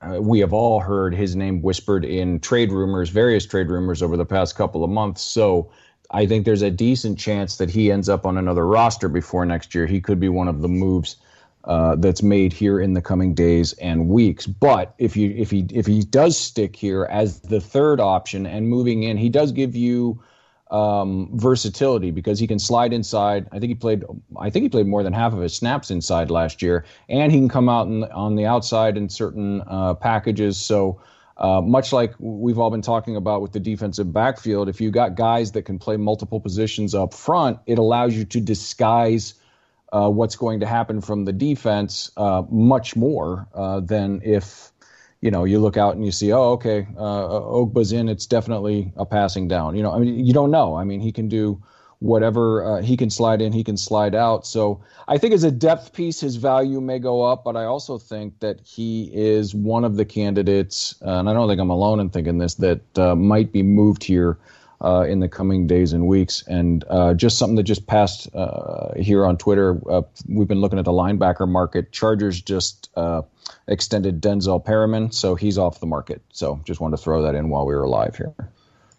uh, 0.00 0.20
we 0.20 0.40
have 0.40 0.52
all 0.52 0.80
heard 0.80 1.14
his 1.14 1.36
name 1.36 1.62
whispered 1.62 2.04
in 2.04 2.40
trade 2.40 2.72
rumors, 2.72 3.10
various 3.10 3.44
trade 3.44 3.68
rumors 3.68 4.02
over 4.02 4.16
the 4.16 4.24
past 4.24 4.56
couple 4.56 4.82
of 4.82 4.90
months. 4.90 5.22
So 5.22 5.70
I 6.10 6.26
think 6.26 6.44
there's 6.44 6.62
a 6.62 6.70
decent 6.70 7.18
chance 7.18 7.58
that 7.58 7.70
he 7.70 7.92
ends 7.92 8.08
up 8.08 8.24
on 8.24 8.38
another 8.38 8.66
roster 8.66 9.08
before 9.08 9.44
next 9.44 9.74
year. 9.74 9.86
He 9.86 10.00
could 10.00 10.18
be 10.18 10.28
one 10.28 10.48
of 10.48 10.62
the 10.62 10.68
moves 10.68 11.16
uh, 11.64 11.96
that's 11.96 12.22
made 12.22 12.52
here 12.52 12.80
in 12.80 12.94
the 12.94 13.02
coming 13.02 13.34
days 13.34 13.74
and 13.74 14.08
weeks. 14.08 14.46
But 14.46 14.94
if 14.98 15.16
you 15.16 15.34
if 15.36 15.50
he 15.50 15.66
if 15.70 15.86
he 15.86 16.02
does 16.02 16.38
stick 16.38 16.74
here 16.74 17.04
as 17.10 17.40
the 17.40 17.60
third 17.60 18.00
option 18.00 18.46
and 18.46 18.68
moving 18.68 19.02
in, 19.02 19.18
he 19.18 19.28
does 19.28 19.52
give 19.52 19.76
you 19.76 20.22
um, 20.70 21.30
versatility 21.34 22.10
because 22.10 22.38
he 22.38 22.46
can 22.46 22.58
slide 22.58 22.92
inside. 22.92 23.48
I 23.52 23.58
think 23.58 23.70
he 23.70 23.74
played. 23.74 24.04
I 24.38 24.50
think 24.50 24.64
he 24.64 24.68
played 24.68 24.86
more 24.86 25.02
than 25.02 25.12
half 25.12 25.32
of 25.32 25.40
his 25.40 25.54
snaps 25.54 25.90
inside 25.90 26.30
last 26.30 26.62
year, 26.62 26.84
and 27.08 27.32
he 27.32 27.38
can 27.38 27.48
come 27.48 27.68
out 27.68 27.88
in, 27.88 28.04
on 28.04 28.36
the 28.36 28.46
outside 28.46 28.96
in 28.96 29.08
certain 29.08 29.62
uh, 29.66 29.94
packages. 29.94 30.56
So. 30.58 31.00
Uh, 31.36 31.58
much 31.62 31.90
like 31.90 32.12
we've 32.18 32.58
all 32.58 32.70
been 32.70 32.82
talking 32.82 33.16
about 33.16 33.40
with 33.40 33.50
the 33.52 33.60
defensive 33.60 34.12
backfield, 34.12 34.68
if 34.68 34.78
you 34.78 34.90
got 34.90 35.14
guys 35.14 35.52
that 35.52 35.62
can 35.62 35.78
play 35.78 35.96
multiple 35.96 36.38
positions 36.38 36.94
up 36.94 37.14
front, 37.14 37.58
it 37.64 37.78
allows 37.78 38.14
you 38.14 38.26
to 38.26 38.42
disguise 38.42 39.32
uh, 39.90 40.10
what's 40.10 40.36
going 40.36 40.60
to 40.60 40.66
happen 40.66 41.00
from 41.00 41.24
the 41.24 41.32
defense 41.32 42.10
uh, 42.18 42.42
much 42.50 42.94
more 42.94 43.48
uh, 43.54 43.80
than 43.80 44.20
if 44.22 44.70
you 45.20 45.30
know, 45.30 45.44
you 45.44 45.58
look 45.58 45.76
out 45.76 45.96
and 45.96 46.04
you 46.04 46.12
see, 46.12 46.32
oh, 46.32 46.52
okay, 46.52 46.86
uh, 46.96 47.28
Ogbah's 47.28 47.92
in. 47.92 48.08
It's 48.08 48.26
definitely 48.26 48.92
a 48.96 49.04
passing 49.04 49.48
down. 49.48 49.76
You 49.76 49.82
know, 49.82 49.92
I 49.92 49.98
mean, 49.98 50.24
you 50.24 50.32
don't 50.32 50.50
know. 50.50 50.76
I 50.76 50.84
mean, 50.84 51.00
he 51.00 51.12
can 51.12 51.28
do 51.28 51.62
whatever 51.98 52.64
uh, 52.64 52.82
he 52.82 52.96
can 52.96 53.10
slide 53.10 53.42
in, 53.42 53.52
he 53.52 53.62
can 53.62 53.76
slide 53.76 54.14
out. 54.14 54.46
So 54.46 54.82
I 55.06 55.18
think 55.18 55.34
as 55.34 55.44
a 55.44 55.50
depth 55.50 55.92
piece, 55.92 56.18
his 56.20 56.36
value 56.36 56.80
may 56.80 56.98
go 56.98 57.22
up, 57.22 57.44
but 57.44 57.56
I 57.56 57.64
also 57.64 57.98
think 57.98 58.40
that 58.40 58.58
he 58.64 59.10
is 59.12 59.54
one 59.54 59.84
of 59.84 59.96
the 59.96 60.06
candidates, 60.06 60.94
uh, 61.04 61.18
and 61.18 61.28
I 61.28 61.34
don't 61.34 61.46
think 61.46 61.60
I'm 61.60 61.68
alone 61.68 62.00
in 62.00 62.08
thinking 62.08 62.38
this, 62.38 62.54
that 62.54 62.98
uh, 62.98 63.14
might 63.14 63.52
be 63.52 63.62
moved 63.62 64.02
here 64.02 64.38
uh, 64.80 65.04
in 65.08 65.20
the 65.20 65.28
coming 65.28 65.66
days 65.66 65.92
and 65.92 66.06
weeks. 66.06 66.42
And 66.46 66.84
uh, 66.88 67.14
just 67.14 67.38
something 67.38 67.56
that 67.56 67.64
just 67.64 67.86
passed 67.86 68.34
uh, 68.34 68.94
here 68.96 69.26
on 69.26 69.36
Twitter. 69.36 69.80
Uh, 69.88 70.02
we've 70.28 70.48
been 70.48 70.60
looking 70.60 70.78
at 70.78 70.84
the 70.84 70.92
linebacker 70.92 71.48
market. 71.48 71.92
Chargers 71.92 72.40
just 72.40 72.90
uh, 72.96 73.22
extended 73.68 74.20
Denzel 74.20 74.64
Perryman, 74.64 75.12
so 75.12 75.34
he's 75.34 75.58
off 75.58 75.80
the 75.80 75.86
market. 75.86 76.22
So 76.32 76.60
just 76.64 76.80
wanted 76.80 76.96
to 76.96 77.02
throw 77.02 77.22
that 77.22 77.34
in 77.34 77.50
while 77.50 77.66
we 77.66 77.74
were 77.74 77.88
live 77.88 78.16
here. 78.16 78.34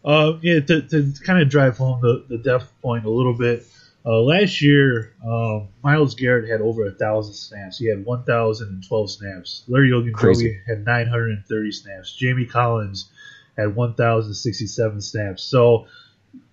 Uh, 0.04 0.34
yeah, 0.42 0.60
to, 0.60 0.82
to 0.82 1.14
kind 1.26 1.42
of 1.42 1.50
drive 1.50 1.78
home 1.78 2.02
the, 2.02 2.26
the 2.28 2.38
depth 2.38 2.72
point 2.82 3.06
a 3.06 3.10
little 3.10 3.38
bit. 3.38 3.66
Uh, 4.04 4.20
last 4.20 4.64
year, 4.64 5.14
um, 5.24 5.68
Myles 5.84 6.16
Garrett 6.16 6.50
had 6.50 6.60
over 6.60 6.88
a 6.88 6.92
thousand 6.92 7.36
snaps. 7.36 7.78
He 7.78 7.88
had 7.88 8.04
1,012 8.04 9.12
snaps. 9.12 9.64
Larry 9.68 9.92
Ogunjobi 9.92 10.58
had 10.68 10.84
930 10.86 11.72
snaps. 11.72 12.16
Jamie 12.16 12.48
Collins 12.48 13.12
had 13.58 13.76
1,067 13.76 15.02
snaps. 15.02 15.44
So 15.44 15.88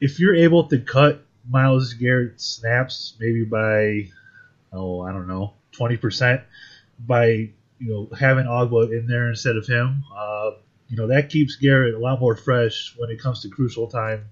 if 0.01 0.19
you're 0.19 0.35
able 0.35 0.69
to 0.69 0.79
cut 0.79 1.25
Myles 1.49 1.95
Garrett 1.95 2.41
snaps 2.41 3.15
maybe 3.19 3.45
by, 3.45 4.09
oh, 4.73 5.01
I 5.03 5.13
don't 5.13 5.29
know, 5.29 5.55
20% 5.79 6.43
by 7.07 7.51
you 7.79 7.89
know 7.89 8.09
having 8.17 8.47
Ogbah 8.47 8.91
in 8.97 9.07
there 9.07 9.29
instead 9.29 9.57
of 9.57 9.67
him. 9.67 10.05
Uh, 10.17 10.53
you 10.89 10.97
know 10.97 11.09
that 11.09 11.31
keeps 11.31 11.57
Garrett 11.57 11.95
a 11.95 11.99
lot 11.99 12.21
more 12.21 12.37
fresh 12.37 12.95
when 12.97 13.11
it 13.11 13.21
comes 13.21 13.43
to 13.43 13.49
crucial 13.49 13.87
time 13.87 14.25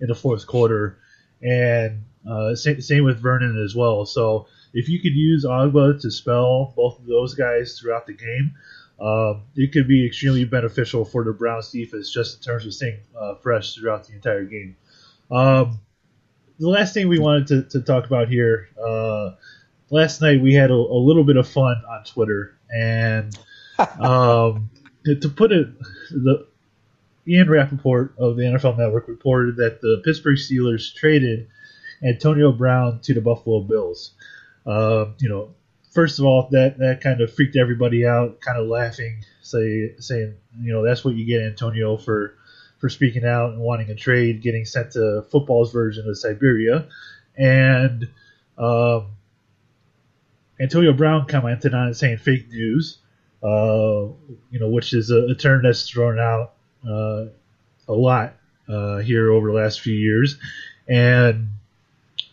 in 0.00 0.08
the 0.08 0.14
fourth 0.14 0.46
quarter, 0.46 0.98
and 1.42 2.04
uh, 2.28 2.54
same, 2.54 2.80
same 2.80 3.04
with 3.04 3.18
Vernon 3.20 3.62
as 3.62 3.74
well. 3.74 4.06
So 4.06 4.46
if 4.72 4.88
you 4.88 5.00
could 5.00 5.14
use 5.14 5.44
Ogbah 5.44 6.00
to 6.02 6.10
spell 6.10 6.72
both 6.76 6.98
of 6.98 7.06
those 7.06 7.34
guys 7.34 7.78
throughout 7.78 8.06
the 8.06 8.12
game, 8.12 8.54
um, 9.02 9.42
it 9.56 9.72
could 9.72 9.88
be 9.88 10.06
extremely 10.06 10.44
beneficial 10.44 11.04
for 11.04 11.24
the 11.24 11.32
Browns 11.32 11.72
defense 11.72 12.12
just 12.12 12.36
in 12.36 12.42
terms 12.42 12.64
of 12.64 12.72
staying 12.72 13.00
uh, 13.18 13.34
fresh 13.34 13.74
throughout 13.74 14.06
the 14.06 14.14
entire 14.14 14.44
game. 14.44 14.76
Um, 15.28 15.80
the 16.60 16.68
last 16.68 16.94
thing 16.94 17.08
we 17.08 17.18
wanted 17.18 17.46
to, 17.48 17.62
to 17.70 17.80
talk 17.80 18.06
about 18.06 18.28
here, 18.28 18.68
uh, 18.80 19.32
last 19.90 20.20
night 20.20 20.40
we 20.40 20.54
had 20.54 20.70
a, 20.70 20.74
a, 20.74 21.00
little 21.00 21.24
bit 21.24 21.36
of 21.36 21.48
fun 21.48 21.82
on 21.90 22.04
Twitter, 22.04 22.56
and 22.70 23.36
um, 24.00 24.70
to 25.04 25.28
put 25.28 25.50
it, 25.50 25.66
the 26.10 26.46
Ian 27.26 27.50
Rapoport 27.50 28.14
of 28.18 28.36
the 28.36 28.44
NFL 28.44 28.78
Network 28.78 29.08
reported 29.08 29.56
that 29.56 29.80
the 29.80 30.00
Pittsburgh 30.04 30.36
Steelers 30.38 30.94
traded 30.94 31.48
Antonio 32.04 32.52
Brown 32.52 33.00
to 33.00 33.14
the 33.14 33.20
Buffalo 33.20 33.62
Bills. 33.62 34.12
Uh, 34.64 35.06
you 35.18 35.28
know, 35.28 35.54
first 35.92 36.18
of 36.18 36.24
all, 36.24 36.48
that 36.50 36.78
that 36.78 37.00
kind 37.00 37.20
of 37.20 37.32
freaked 37.32 37.56
everybody 37.56 38.06
out, 38.06 38.40
kind 38.40 38.58
of 38.58 38.66
laughing, 38.66 39.24
say, 39.42 39.94
saying, 39.98 40.34
you 40.60 40.72
know, 40.72 40.84
that's 40.84 41.04
what 41.04 41.14
you 41.14 41.24
get, 41.24 41.42
Antonio, 41.42 41.96
for 41.96 42.34
for 42.78 42.88
speaking 42.88 43.24
out 43.24 43.52
and 43.52 43.60
wanting 43.60 43.90
a 43.90 43.94
trade, 43.94 44.42
getting 44.42 44.64
sent 44.64 44.92
to 44.92 45.22
football's 45.30 45.72
version 45.72 46.08
of 46.08 46.18
Siberia, 46.18 46.86
and 47.36 48.08
um, 48.58 49.06
Antonio 50.60 50.92
Brown 50.92 51.26
commented 51.26 51.74
on 51.74 51.88
it 51.88 51.94
saying 51.94 52.18
fake 52.18 52.48
news, 52.48 52.98
uh, 53.42 54.08
you 54.50 54.60
know, 54.60 54.68
which 54.68 54.92
is 54.94 55.10
a, 55.10 55.26
a 55.26 55.34
term 55.34 55.62
that's 55.62 55.88
thrown 55.88 56.18
out 56.18 56.54
uh, 56.88 57.26
a 57.88 57.92
lot 57.92 58.34
uh, 58.68 58.98
here 58.98 59.30
over 59.30 59.48
the 59.48 59.54
last 59.54 59.80
few 59.80 59.94
years. 59.94 60.38
And 60.88 61.48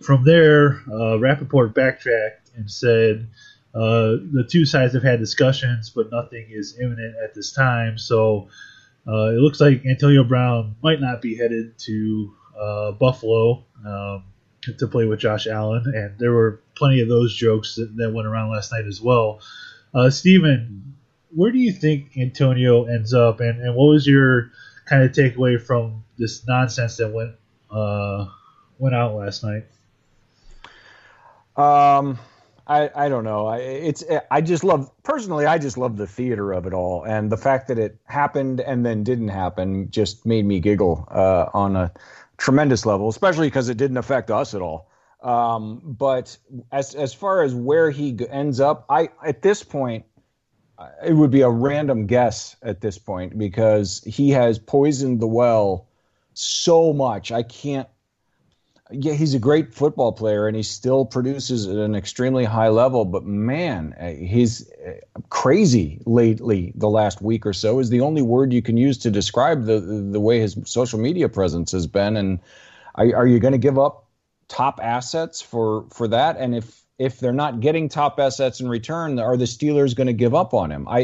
from 0.01 0.23
there, 0.23 0.81
uh, 0.91 1.19
Rapoport 1.19 1.73
backtracked 1.73 2.38
and 2.59 2.69
said 2.69 3.27
uh, 3.73 4.19
the 4.31 4.47
two 4.49 4.65
sides 4.65 4.93
have 4.93 5.03
had 5.03 5.19
discussions, 5.19 5.89
but 5.89 6.11
nothing 6.11 6.47
is 6.51 6.77
imminent 6.79 7.15
at 7.23 7.33
this 7.33 7.51
time. 7.51 7.97
So 7.97 8.49
uh, 9.07 9.29
it 9.29 9.39
looks 9.39 9.59
like 9.59 9.85
Antonio 9.85 10.23
Brown 10.23 10.75
might 10.83 11.01
not 11.01 11.21
be 11.21 11.35
headed 11.35 11.77
to 11.79 12.33
uh, 12.59 12.91
Buffalo. 12.91 13.65
Um, 13.85 14.23
to 14.77 14.87
play 14.87 15.05
with 15.05 15.19
Josh 15.19 15.47
Allen, 15.47 15.83
and 15.95 16.19
there 16.19 16.33
were 16.33 16.61
plenty 16.75 16.99
of 17.01 17.07
those 17.07 17.33
jokes 17.35 17.75
that, 17.75 17.95
that 17.95 18.11
went 18.11 18.27
around 18.27 18.51
last 18.51 18.71
night 18.71 18.85
as 18.85 19.01
well. 19.01 19.39
Uh, 19.93 20.09
Steven, 20.09 20.95
where 21.33 21.51
do 21.51 21.57
you 21.57 21.71
think 21.71 22.17
Antonio 22.17 22.85
ends 22.85 23.13
up, 23.13 23.39
and, 23.39 23.61
and 23.61 23.75
what 23.75 23.85
was 23.85 24.05
your 24.05 24.51
kind 24.85 25.03
of 25.03 25.11
takeaway 25.11 25.61
from 25.61 26.03
this 26.17 26.45
nonsense 26.45 26.97
that 26.97 27.09
went 27.13 27.35
uh, 27.71 28.25
went 28.77 28.95
out 28.95 29.15
last 29.15 29.43
night? 29.43 29.65
Um, 31.55 32.19
I, 32.69 32.91
I 32.95 33.09
don't 33.09 33.23
know. 33.23 33.47
I, 33.47 33.57
it's 33.57 34.03
I 34.29 34.41
just 34.41 34.63
love 34.63 34.91
personally. 35.01 35.47
I 35.47 35.57
just 35.57 35.75
love 35.75 35.97
the 35.97 36.05
theater 36.05 36.53
of 36.53 36.67
it 36.67 36.73
all, 36.73 37.03
and 37.03 37.31
the 37.31 37.37
fact 37.37 37.67
that 37.69 37.79
it 37.79 37.97
happened 38.05 38.61
and 38.61 38.85
then 38.85 39.03
didn't 39.03 39.29
happen 39.29 39.89
just 39.89 40.23
made 40.23 40.45
me 40.45 40.59
giggle 40.59 41.07
uh, 41.09 41.47
on 41.51 41.75
a 41.75 41.91
tremendous 42.37 42.85
level, 42.85 43.09
especially 43.09 43.47
because 43.47 43.69
it 43.69 43.77
didn't 43.77 43.97
affect 43.97 44.29
us 44.29 44.53
at 44.53 44.61
all. 44.61 44.87
Um, 45.23 45.81
but 45.83 46.37
as 46.71 46.93
as 46.93 47.11
far 47.11 47.41
as 47.41 47.55
where 47.55 47.89
he 47.89 48.15
ends 48.29 48.59
up, 48.59 48.85
I 48.87 49.09
at 49.25 49.41
this 49.41 49.63
point, 49.63 50.05
it 51.03 51.13
would 51.13 51.31
be 51.31 51.41
a 51.41 51.49
random 51.49 52.05
guess 52.05 52.55
at 52.61 52.81
this 52.81 52.99
point 52.99 53.35
because 53.35 54.03
he 54.05 54.29
has 54.29 54.59
poisoned 54.59 55.21
the 55.21 55.27
well 55.27 55.87
so 56.35 56.93
much. 56.93 57.31
I 57.31 57.41
can't. 57.41 57.89
Yeah, 58.91 59.13
he's 59.13 59.35
a 59.35 59.39
great 59.39 59.73
football 59.73 60.11
player 60.11 60.47
and 60.47 60.55
he 60.57 60.63
still 60.63 61.05
produces 61.05 61.67
at 61.67 61.75
an 61.75 61.93
extremely 61.95 62.43
high 62.43 62.69
level. 62.69 63.05
But 63.05 63.23
man, 63.23 63.95
he's 64.19 64.69
uh, 64.71 64.93
crazy 65.29 66.01
lately. 66.05 66.73
The 66.75 66.89
last 66.89 67.21
week 67.21 67.45
or 67.45 67.53
so 67.53 67.79
is 67.79 67.91
the 67.91 68.01
only 68.01 68.23
word 68.23 68.51
you 68.51 68.63
can 68.63 68.77
use 68.77 68.97
to 68.99 69.11
describe 69.11 69.65
the 69.65 69.79
the 69.79 70.19
way 70.19 70.39
his 70.39 70.57
social 70.65 70.99
media 70.99 71.29
presence 71.29 71.71
has 71.71 71.85
been. 71.85 72.17
And 72.17 72.39
are, 72.95 73.15
are 73.15 73.27
you 73.27 73.39
going 73.39 73.51
to 73.51 73.59
give 73.59 73.77
up 73.77 74.07
top 74.47 74.79
assets 74.81 75.41
for 75.41 75.85
for 75.91 76.07
that? 76.07 76.37
And 76.37 76.55
if 76.55 76.81
if 76.97 77.19
they're 77.19 77.31
not 77.31 77.59
getting 77.59 77.89
top 77.89 78.19
assets 78.19 78.59
in 78.59 78.67
return, 78.67 79.19
are 79.19 79.37
the 79.37 79.45
Steelers 79.45 79.95
going 79.95 80.07
to 80.07 80.13
give 80.13 80.33
up 80.35 80.53
on 80.53 80.71
him? 80.71 80.87
I, 80.87 80.99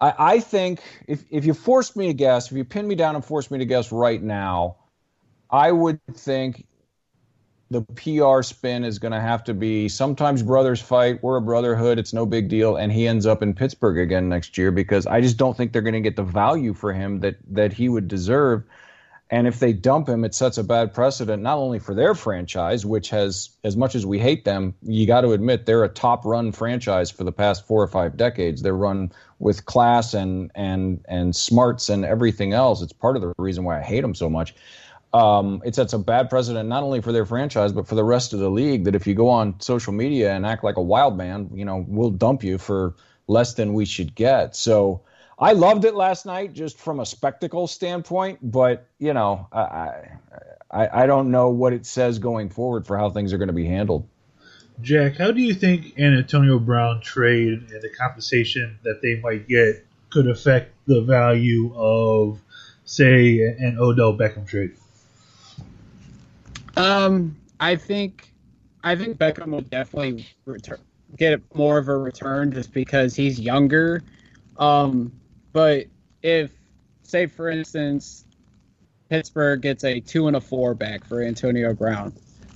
I 0.00 0.12
I 0.18 0.40
think 0.40 0.82
if 1.08 1.24
if 1.30 1.44
you 1.44 1.54
forced 1.54 1.96
me 1.96 2.08
to 2.08 2.14
guess, 2.14 2.50
if 2.50 2.56
you 2.56 2.64
pin 2.64 2.86
me 2.86 2.94
down 2.94 3.14
and 3.16 3.24
force 3.24 3.50
me 3.50 3.58
to 3.58 3.64
guess 3.64 3.90
right 3.90 4.22
now, 4.22 4.76
I 5.50 5.72
would 5.72 6.00
think 6.12 6.66
the 7.70 7.82
PR 7.82 8.42
spin 8.42 8.84
is 8.84 8.98
going 8.98 9.12
to 9.12 9.20
have 9.20 9.44
to 9.44 9.54
be 9.54 9.88
sometimes 9.88 10.42
brothers 10.42 10.80
fight. 10.80 11.22
We're 11.22 11.36
a 11.36 11.42
brotherhood. 11.42 11.98
It's 11.98 12.14
no 12.14 12.24
big 12.24 12.48
deal. 12.48 12.76
And 12.76 12.90
he 12.90 13.06
ends 13.06 13.26
up 13.26 13.42
in 13.42 13.54
Pittsburgh 13.54 13.98
again 13.98 14.28
next 14.28 14.56
year 14.56 14.70
because 14.70 15.06
I 15.06 15.20
just 15.20 15.36
don't 15.36 15.56
think 15.56 15.72
they're 15.72 15.82
going 15.82 15.94
to 15.94 16.00
get 16.00 16.16
the 16.16 16.22
value 16.22 16.72
for 16.72 16.92
him 16.92 17.20
that 17.20 17.36
that 17.50 17.72
he 17.72 17.88
would 17.88 18.08
deserve. 18.08 18.64
And 19.30 19.46
if 19.46 19.60
they 19.60 19.74
dump 19.74 20.08
him, 20.08 20.24
it 20.24 20.34
sets 20.34 20.56
a 20.56 20.64
bad 20.64 20.94
precedent 20.94 21.42
not 21.42 21.58
only 21.58 21.78
for 21.78 21.94
their 21.94 22.14
franchise, 22.14 22.86
which 22.86 23.10
has, 23.10 23.50
as 23.62 23.76
much 23.76 23.94
as 23.94 24.06
we 24.06 24.18
hate 24.18 24.46
them, 24.46 24.74
you 24.80 25.06
got 25.06 25.20
to 25.20 25.32
admit 25.32 25.66
they're 25.66 25.84
a 25.84 25.88
top 25.90 26.24
run 26.24 26.50
franchise 26.50 27.10
for 27.10 27.24
the 27.24 27.32
past 27.32 27.66
four 27.66 27.82
or 27.82 27.88
five 27.88 28.16
decades. 28.16 28.62
They're 28.62 28.74
run 28.74 29.12
with 29.38 29.66
class 29.66 30.14
and 30.14 30.50
and 30.54 31.04
and 31.06 31.36
smarts 31.36 31.90
and 31.90 32.06
everything 32.06 32.54
else. 32.54 32.80
It's 32.80 32.94
part 32.94 33.16
of 33.16 33.22
the 33.22 33.34
reason 33.36 33.64
why 33.64 33.78
I 33.78 33.82
hate 33.82 34.00
them 34.00 34.14
so 34.14 34.30
much 34.30 34.54
um, 35.12 35.62
it 35.64 35.74
sets 35.74 35.92
a 35.92 35.98
bad 35.98 36.28
precedent 36.28 36.68
not 36.68 36.82
only 36.82 37.00
for 37.00 37.12
their 37.12 37.24
franchise 37.24 37.72
but 37.72 37.86
for 37.86 37.94
the 37.94 38.04
rest 38.04 38.32
of 38.32 38.40
the 38.40 38.50
league. 38.50 38.84
That 38.84 38.94
if 38.94 39.06
you 39.06 39.14
go 39.14 39.28
on 39.28 39.60
social 39.60 39.92
media 39.92 40.34
and 40.34 40.44
act 40.44 40.64
like 40.64 40.76
a 40.76 40.82
wild 40.82 41.16
man, 41.16 41.50
you 41.54 41.64
know 41.64 41.84
we'll 41.86 42.10
dump 42.10 42.44
you 42.44 42.58
for 42.58 42.94
less 43.26 43.54
than 43.54 43.72
we 43.72 43.84
should 43.84 44.14
get. 44.14 44.54
So 44.54 45.02
I 45.38 45.52
loved 45.52 45.84
it 45.84 45.94
last 45.94 46.26
night 46.26 46.52
just 46.52 46.78
from 46.78 47.00
a 47.00 47.06
spectacle 47.06 47.66
standpoint, 47.66 48.38
but 48.42 48.86
you 48.98 49.14
know 49.14 49.48
I 49.52 50.18
I, 50.70 51.02
I 51.02 51.06
don't 51.06 51.30
know 51.30 51.48
what 51.50 51.72
it 51.72 51.86
says 51.86 52.18
going 52.18 52.50
forward 52.50 52.86
for 52.86 52.96
how 52.96 53.10
things 53.10 53.32
are 53.32 53.38
going 53.38 53.48
to 53.48 53.54
be 53.54 53.66
handled. 53.66 54.06
Jack, 54.80 55.16
how 55.16 55.32
do 55.32 55.40
you 55.40 55.54
think 55.54 55.94
an 55.98 56.16
Antonio 56.16 56.58
Brown 56.58 57.00
trade 57.00 57.66
and 57.72 57.82
the 57.82 57.90
compensation 57.98 58.78
that 58.84 59.02
they 59.02 59.16
might 59.16 59.48
get 59.48 59.84
could 60.10 60.28
affect 60.28 60.72
the 60.86 61.00
value 61.00 61.74
of, 61.74 62.40
say, 62.84 63.40
an 63.40 63.76
Odell 63.80 64.16
Beckham 64.16 64.46
trade? 64.46 64.72
Um, 66.78 67.36
I 67.58 67.76
think 67.76 68.32
I 68.84 68.94
think 68.94 69.18
Beckham 69.18 69.50
will 69.50 69.60
definitely 69.60 70.26
return, 70.44 70.78
get 71.16 71.42
more 71.54 71.78
of 71.78 71.88
a 71.88 71.96
return 71.96 72.52
just 72.52 72.72
because 72.72 73.16
he's 73.16 73.38
younger. 73.40 74.02
Um, 74.58 75.12
but 75.52 75.86
if, 76.22 76.52
say, 77.02 77.26
for 77.26 77.48
instance, 77.48 78.24
Pittsburgh 79.10 79.60
gets 79.60 79.82
a 79.84 80.00
two 80.00 80.28
and 80.28 80.36
a 80.36 80.40
four 80.40 80.74
back 80.74 81.04
for 81.04 81.20
Antonio 81.22 81.74
Brown, 81.74 82.12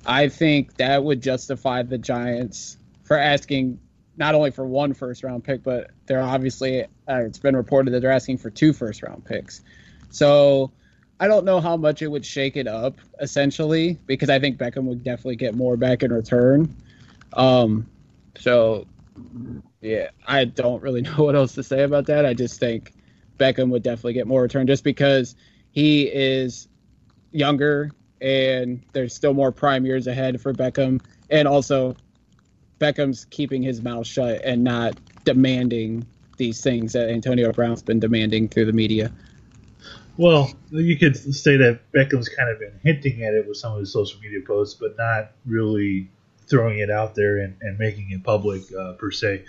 I 0.06 0.28
think 0.28 0.76
that 0.76 1.02
would 1.02 1.20
justify 1.20 1.82
the 1.82 1.98
Giants 1.98 2.76
for 3.02 3.18
asking 3.18 3.80
not 4.16 4.34
only 4.36 4.52
for 4.52 4.64
one 4.64 4.94
first 4.94 5.24
round 5.24 5.42
pick, 5.42 5.64
but 5.64 5.90
they're 6.06 6.22
obviously 6.22 6.82
uh, 6.82 6.86
it's 7.08 7.38
been 7.38 7.56
reported 7.56 7.92
that 7.92 8.00
they're 8.00 8.12
asking 8.12 8.38
for 8.38 8.50
two 8.50 8.72
first 8.72 9.02
round 9.02 9.24
picks. 9.24 9.62
So 10.10 10.70
I 11.22 11.28
don't 11.28 11.44
know 11.44 11.60
how 11.60 11.76
much 11.76 12.02
it 12.02 12.08
would 12.08 12.26
shake 12.26 12.56
it 12.56 12.66
up 12.66 12.96
essentially 13.20 13.96
because 14.06 14.28
I 14.28 14.40
think 14.40 14.58
Beckham 14.58 14.86
would 14.86 15.04
definitely 15.04 15.36
get 15.36 15.54
more 15.54 15.76
back 15.76 16.02
in 16.02 16.12
return. 16.12 16.74
Um, 17.34 17.86
so 18.36 18.88
yeah, 19.80 20.08
I 20.26 20.46
don't 20.46 20.82
really 20.82 21.00
know 21.02 21.22
what 21.22 21.36
else 21.36 21.54
to 21.54 21.62
say 21.62 21.84
about 21.84 22.06
that. 22.06 22.26
I 22.26 22.34
just 22.34 22.58
think 22.58 22.92
Beckham 23.38 23.70
would 23.70 23.84
definitely 23.84 24.14
get 24.14 24.26
more 24.26 24.42
return 24.42 24.66
just 24.66 24.82
because 24.82 25.36
he 25.70 26.08
is 26.08 26.66
younger 27.30 27.92
and 28.20 28.82
there's 28.92 29.14
still 29.14 29.32
more 29.32 29.52
prime 29.52 29.86
years 29.86 30.08
ahead 30.08 30.40
for 30.40 30.52
Beckham 30.52 31.00
and 31.30 31.46
also 31.46 31.94
Beckham's 32.80 33.26
keeping 33.26 33.62
his 33.62 33.80
mouth 33.80 34.08
shut 34.08 34.40
and 34.42 34.64
not 34.64 34.98
demanding 35.22 36.04
these 36.36 36.60
things 36.60 36.94
that 36.94 37.08
Antonio 37.10 37.52
Brown's 37.52 37.80
been 37.80 38.00
demanding 38.00 38.48
through 38.48 38.64
the 38.64 38.72
media. 38.72 39.12
Well, 40.16 40.52
you 40.70 40.98
could 40.98 41.16
say 41.16 41.56
that 41.56 41.80
Beckham's 41.92 42.28
kind 42.28 42.50
of 42.50 42.58
been 42.58 42.78
hinting 42.82 43.24
at 43.24 43.34
it 43.34 43.48
with 43.48 43.56
some 43.56 43.72
of 43.72 43.80
his 43.80 43.92
social 43.92 44.20
media 44.20 44.40
posts, 44.46 44.78
but 44.78 44.96
not 44.98 45.32
really 45.46 46.10
throwing 46.48 46.78
it 46.80 46.90
out 46.90 47.14
there 47.14 47.38
and, 47.38 47.56
and 47.62 47.78
making 47.78 48.10
it 48.10 48.22
public 48.22 48.62
uh, 48.78 48.92
per 48.94 49.10
se. 49.10 49.44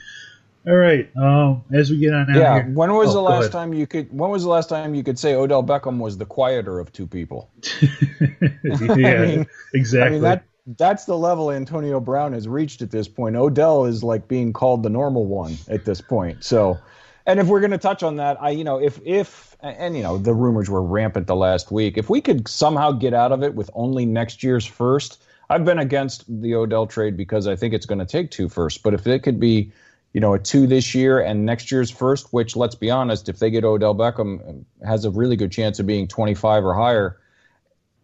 All 0.65 0.75
right. 0.75 1.09
Um, 1.17 1.63
as 1.73 1.89
we 1.89 1.97
get 1.97 2.13
on 2.13 2.29
out 2.29 2.35
yeah. 2.37 2.53
here, 2.63 2.71
When 2.73 2.93
was 2.93 3.09
oh, 3.09 3.13
the 3.15 3.21
last 3.21 3.51
time 3.51 3.73
you 3.73 3.85
could? 3.85 4.17
When 4.17 4.29
was 4.29 4.43
the 4.43 4.49
last 4.49 4.69
time 4.69 4.95
you 4.95 5.03
could 5.03 5.19
say 5.19 5.35
Odell 5.35 5.63
Beckham 5.63 5.99
was 5.99 6.17
the 6.17 6.25
quieter 6.25 6.79
of 6.79 6.91
two 6.93 7.07
people? 7.07 7.49
yeah, 7.81 9.25
mean- 9.25 9.47
exactly. 9.73 10.07
I 10.07 10.09
mean 10.09 10.21
that 10.21 10.45
that's 10.65 11.03
the 11.05 11.17
level 11.17 11.51
Antonio 11.51 11.99
Brown 11.99 12.31
has 12.31 12.47
reached 12.47 12.81
at 12.81 12.91
this 12.91 13.07
point. 13.07 13.35
Odell 13.35 13.85
is 13.85 14.03
like 14.03 14.27
being 14.27 14.53
called 14.53 14.83
the 14.83 14.89
normal 14.89 15.25
one 15.25 15.57
at 15.67 15.83
this 15.83 15.99
point. 15.99 16.43
So, 16.43 16.79
and 17.25 17.39
if 17.39 17.47
we're 17.47 17.59
going 17.59 17.71
to 17.71 17.77
touch 17.77 18.03
on 18.03 18.17
that, 18.17 18.41
I 18.41 18.49
you 18.49 18.63
know 18.63 18.79
if 18.79 18.99
if 19.05 19.55
and 19.61 19.95
you 19.95 20.03
know 20.03 20.17
the 20.17 20.33
rumors 20.33 20.69
were 20.69 20.83
rampant 20.83 21.27
the 21.27 21.35
last 21.35 21.71
week. 21.71 21.97
If 21.97 22.09
we 22.09 22.21
could 22.21 22.47
somehow 22.47 22.91
get 22.91 23.13
out 23.13 23.31
of 23.31 23.43
it 23.43 23.55
with 23.55 23.69
only 23.73 24.05
next 24.05 24.43
year's 24.43 24.65
first, 24.65 25.23
I've 25.49 25.65
been 25.65 25.79
against 25.79 26.25
the 26.41 26.55
Odell 26.55 26.87
trade 26.87 27.15
because 27.15 27.47
I 27.47 27.55
think 27.55 27.73
it's 27.73 27.85
going 27.85 27.99
to 27.99 28.05
take 28.05 28.31
two 28.31 28.49
firsts. 28.49 28.81
But 28.81 28.93
if 28.93 29.07
it 29.07 29.23
could 29.23 29.39
be, 29.39 29.71
you 30.13 30.19
know, 30.19 30.33
a 30.33 30.39
two 30.39 30.67
this 30.67 30.93
year 30.93 31.19
and 31.19 31.45
next 31.45 31.71
year's 31.71 31.89
first, 31.89 32.33
which 32.33 32.55
let's 32.55 32.75
be 32.75 32.91
honest, 32.91 33.29
if 33.29 33.39
they 33.39 33.49
get 33.49 33.63
Odell 33.63 33.95
Beckham, 33.95 34.47
um, 34.47 34.65
has 34.85 35.05
a 35.05 35.09
really 35.09 35.37
good 35.37 35.51
chance 35.51 35.79
of 35.79 35.87
being 35.87 36.07
25 36.07 36.65
or 36.65 36.73
higher. 36.73 37.19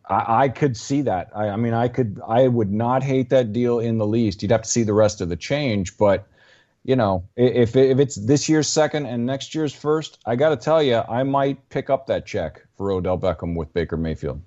I, 0.10 0.44
I 0.44 0.50
could 0.50 0.78
see 0.78 1.02
that. 1.02 1.32
I, 1.36 1.50
I 1.50 1.56
mean, 1.58 1.74
I 1.74 1.90
could. 1.90 2.22
I 2.26 2.48
would 2.48 2.72
not 2.72 3.04
hate 3.04 3.30
that 3.32 3.52
deal 3.52 3.80
in 3.80 3.98
the 3.98 4.08
least. 4.08 4.42
You'd 4.42 4.52
have 4.52 4.64
to 4.64 4.70
see 4.70 4.84
the 4.84 4.94
rest 4.94 5.20
of 5.20 5.28
the 5.28 5.36
change, 5.36 5.98
but 5.98 6.26
you 6.84 6.96
know, 6.96 7.26
if 7.36 7.76
if 7.76 8.00
it's 8.00 8.16
this 8.16 8.50
year's 8.50 8.68
second 8.68 9.06
and 9.06 9.26
next 9.26 9.54
year's 9.56 9.74
first, 9.74 10.18
I 10.26 10.36
got 10.36 10.50
to 10.50 10.58
tell 10.58 10.82
you, 10.82 10.98
I 10.98 11.24
might 11.24 11.70
pick 11.70 11.90
up 11.90 12.08
that 12.08 12.26
check 12.26 12.62
for 12.78 12.92
Odell 12.92 13.18
Beckham 13.18 13.56
with 13.56 13.74
Baker 13.74 13.98
Mayfield. 13.98 14.42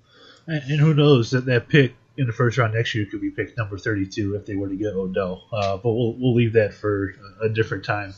and, 0.47 0.61
and 0.69 0.79
who 0.79 0.93
knows 0.93 1.31
that 1.31 1.45
that 1.45 1.69
pick 1.69 1.93
in 2.17 2.27
the 2.27 2.33
first 2.33 2.57
round 2.57 2.73
next 2.73 2.93
year 2.93 3.05
could 3.09 3.21
be 3.21 3.31
pick 3.31 3.57
number 3.57 3.77
32 3.77 4.35
if 4.35 4.45
they 4.45 4.55
were 4.55 4.69
to 4.69 4.75
get 4.75 4.93
Odell. 4.93 5.43
Uh, 5.51 5.77
but 5.77 5.91
we'll 5.93 6.15
we'll 6.19 6.35
leave 6.35 6.53
that 6.53 6.73
for 6.73 7.15
a, 7.41 7.45
a 7.45 7.49
different 7.49 7.85
time. 7.85 8.13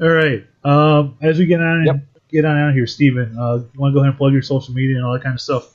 All 0.00 0.08
right. 0.08 0.46
Um, 0.64 1.16
as 1.20 1.38
we 1.38 1.46
get 1.46 1.60
on 1.60 1.84
Yep. 1.86 1.96
get 2.30 2.44
on 2.44 2.56
out 2.56 2.74
here, 2.74 2.86
Stephen, 2.86 3.36
uh, 3.38 3.56
you 3.56 3.70
want 3.80 3.92
to 3.92 3.94
go 3.94 4.00
ahead 4.00 4.10
and 4.10 4.16
plug 4.18 4.32
your 4.32 4.42
social 4.42 4.74
media 4.74 4.96
and 4.96 5.04
all 5.04 5.12
that 5.12 5.22
kind 5.22 5.34
of 5.34 5.40
stuff? 5.40 5.68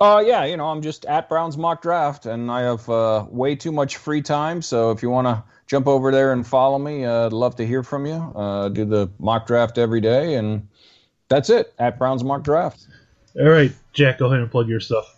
Uh, 0.00 0.22
yeah, 0.24 0.44
you 0.44 0.56
know, 0.56 0.68
I'm 0.68 0.80
just 0.80 1.04
at 1.06 1.28
Brown's 1.28 1.56
mock 1.56 1.82
draft, 1.82 2.26
and 2.26 2.50
I 2.50 2.60
have 2.62 2.88
uh, 2.88 3.26
way 3.28 3.56
too 3.56 3.72
much 3.72 3.96
free 3.96 4.22
time. 4.22 4.62
So 4.62 4.92
if 4.92 5.02
you 5.02 5.10
want 5.10 5.26
to 5.26 5.42
jump 5.66 5.88
over 5.88 6.12
there 6.12 6.32
and 6.32 6.46
follow 6.46 6.78
me, 6.78 7.04
uh, 7.04 7.26
I'd 7.26 7.32
love 7.32 7.56
to 7.56 7.66
hear 7.66 7.82
from 7.82 8.06
you. 8.06 8.14
Uh, 8.14 8.68
do 8.68 8.84
the 8.84 9.10
mock 9.18 9.46
draft 9.46 9.76
every 9.76 10.00
day, 10.00 10.34
and 10.34 10.68
that's 11.28 11.50
it. 11.50 11.74
At 11.78 11.98
Brown's 11.98 12.22
mock 12.22 12.44
draft. 12.44 12.86
All 13.38 13.48
right, 13.48 13.72
Jack, 13.92 14.18
go 14.18 14.26
ahead 14.26 14.40
and 14.40 14.50
plug 14.50 14.68
your 14.68 14.80
stuff. 14.80 15.14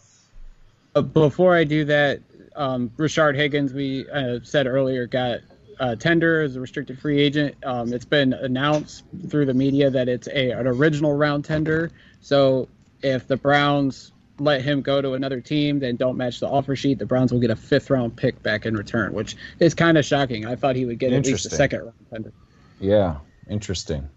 Uh, 0.95 1.03
before 1.03 1.55
I 1.55 1.64
do 1.64 1.85
that, 1.85 2.21
um, 2.57 2.90
Rashard 2.97 3.37
Higgins, 3.37 3.75
we 3.75 4.09
uh, 4.11 4.40
said 4.43 4.66
earlier, 4.66 5.07
got 5.07 5.40
uh, 5.79 5.95
tender 5.95 6.43
as 6.43 6.57
a 6.57 6.61
restricted 6.61 6.99
free 6.99 7.21
agent. 7.21 7.55
Um, 7.64 7.93
it's 7.93 8.05
been 8.05 8.33
announced 8.33 9.05
through 9.29 9.47
the 9.47 9.55
media 9.55 9.90
that 9.90 10.09
it's 10.09 10.27
a 10.29 10.51
an 10.51 10.66
original 10.66 11.14
round 11.14 11.45
tender. 11.45 11.90
So 12.21 12.69
if 13.03 13.27
the 13.27 13.37
Browns 13.37 14.12
let 14.40 14.62
him 14.62 14.83
go 14.83 15.00
to 15.00 15.14
another 15.14 15.40
team, 15.40 15.79
then 15.79 15.96
don't 15.96 16.16
match 16.16 16.40
the 16.40 16.48
offer 16.48 16.74
sheet, 16.74 16.98
the 16.98 17.07
Browns 17.07 17.33
will 17.33 17.40
get 17.40 17.50
a 17.50 17.57
fifth 17.57 17.90
round 17.90 18.16
pick 18.16 18.42
back 18.42 18.66
in 18.66 18.76
return, 18.76 19.12
which 19.12 19.37
is 19.59 19.74
kind 19.74 19.98
of 19.98 20.05
shocking. 20.05 20.46
I 20.46 20.57
thought 20.57 20.76
he 20.76 20.85
would 20.85 20.98
get 20.98 21.12
at 21.12 21.26
least 21.26 21.46
a 21.46 21.50
second 21.50 21.81
round 21.81 22.07
tender. 22.11 22.33
Yeah, 22.79 23.18
interesting. 23.48 24.09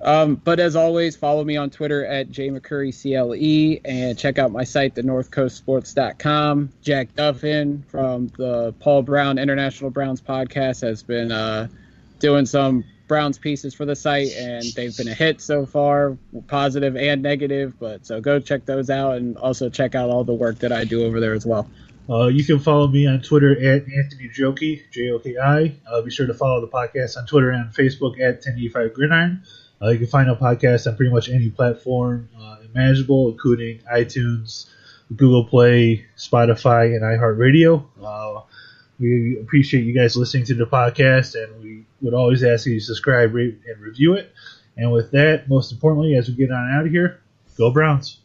Um, 0.00 0.36
but 0.36 0.60
as 0.60 0.76
always, 0.76 1.16
follow 1.16 1.42
me 1.42 1.56
on 1.56 1.70
Twitter 1.70 2.06
at 2.06 2.28
jmccurrycle 2.30 3.80
and 3.84 4.18
check 4.18 4.38
out 4.38 4.52
my 4.52 4.64
site, 4.64 4.94
thenorthcoastsports.com. 4.94 6.70
Jack 6.82 7.14
Duffin 7.16 7.84
from 7.88 8.28
the 8.36 8.74
Paul 8.78 9.02
Brown 9.02 9.38
International 9.38 9.90
Browns 9.90 10.20
podcast 10.20 10.82
has 10.82 11.02
been 11.02 11.32
uh, 11.32 11.66
doing 12.20 12.46
some 12.46 12.84
Browns 13.08 13.38
pieces 13.38 13.74
for 13.74 13.84
the 13.84 13.96
site, 13.96 14.32
and 14.36 14.62
they've 14.76 14.96
been 14.96 15.08
a 15.08 15.14
hit 15.14 15.40
so 15.40 15.66
far, 15.66 16.16
positive 16.46 16.96
and 16.96 17.22
negative. 17.22 17.78
But 17.80 18.06
so 18.06 18.20
go 18.20 18.38
check 18.38 18.66
those 18.66 18.90
out, 18.90 19.16
and 19.16 19.36
also 19.38 19.70
check 19.70 19.94
out 19.94 20.10
all 20.10 20.24
the 20.24 20.34
work 20.34 20.58
that 20.60 20.70
I 20.70 20.84
do 20.84 21.04
over 21.04 21.18
there 21.18 21.32
as 21.32 21.46
well. 21.46 21.68
Uh, 22.10 22.26
you 22.28 22.42
can 22.42 22.58
follow 22.58 22.88
me 22.88 23.06
on 23.06 23.20
Twitter 23.20 23.52
at 23.52 23.82
Anthony 23.82 24.30
Joki, 24.30 24.82
J 24.90 25.10
O 25.10 25.18
K 25.18 25.36
I. 25.36 25.74
Uh, 25.90 26.00
be 26.02 26.10
sure 26.10 26.26
to 26.26 26.34
follow 26.34 26.60
the 26.60 26.68
podcast 26.68 27.16
on 27.18 27.26
Twitter 27.26 27.50
and 27.50 27.70
Facebook 27.74 28.14
at 28.14 28.36
1085 28.36 28.94
Gridiron. 28.94 29.42
Uh, 29.80 29.88
you 29.88 29.98
can 29.98 30.06
find 30.06 30.30
our 30.30 30.36
podcast 30.36 30.86
on 30.86 30.96
pretty 30.96 31.12
much 31.12 31.28
any 31.28 31.50
platform 31.50 32.28
uh, 32.40 32.56
imaginable, 32.74 33.28
including 33.30 33.80
iTunes, 33.92 34.66
Google 35.14 35.44
Play, 35.44 36.06
Spotify, 36.16 36.94
and 36.94 37.02
iHeartRadio. 37.02 37.84
We 38.98 39.38
appreciate 39.40 39.84
you 39.84 39.94
guys 39.94 40.16
listening 40.16 40.44
to 40.46 40.54
the 40.54 40.66
podcast, 40.66 41.34
and 41.34 41.62
we 41.62 41.84
would 42.00 42.14
always 42.14 42.42
ask 42.42 42.66
you 42.66 42.74
to 42.74 42.84
subscribe, 42.84 43.34
rate, 43.34 43.60
and 43.68 43.80
review 43.80 44.14
it. 44.14 44.32
And 44.76 44.92
with 44.92 45.10
that, 45.12 45.48
most 45.48 45.72
importantly, 45.72 46.16
as 46.16 46.28
we 46.28 46.34
get 46.34 46.50
on 46.50 46.70
out 46.72 46.86
of 46.86 46.92
here, 46.92 47.20
go 47.56 47.72
Browns. 47.72 48.18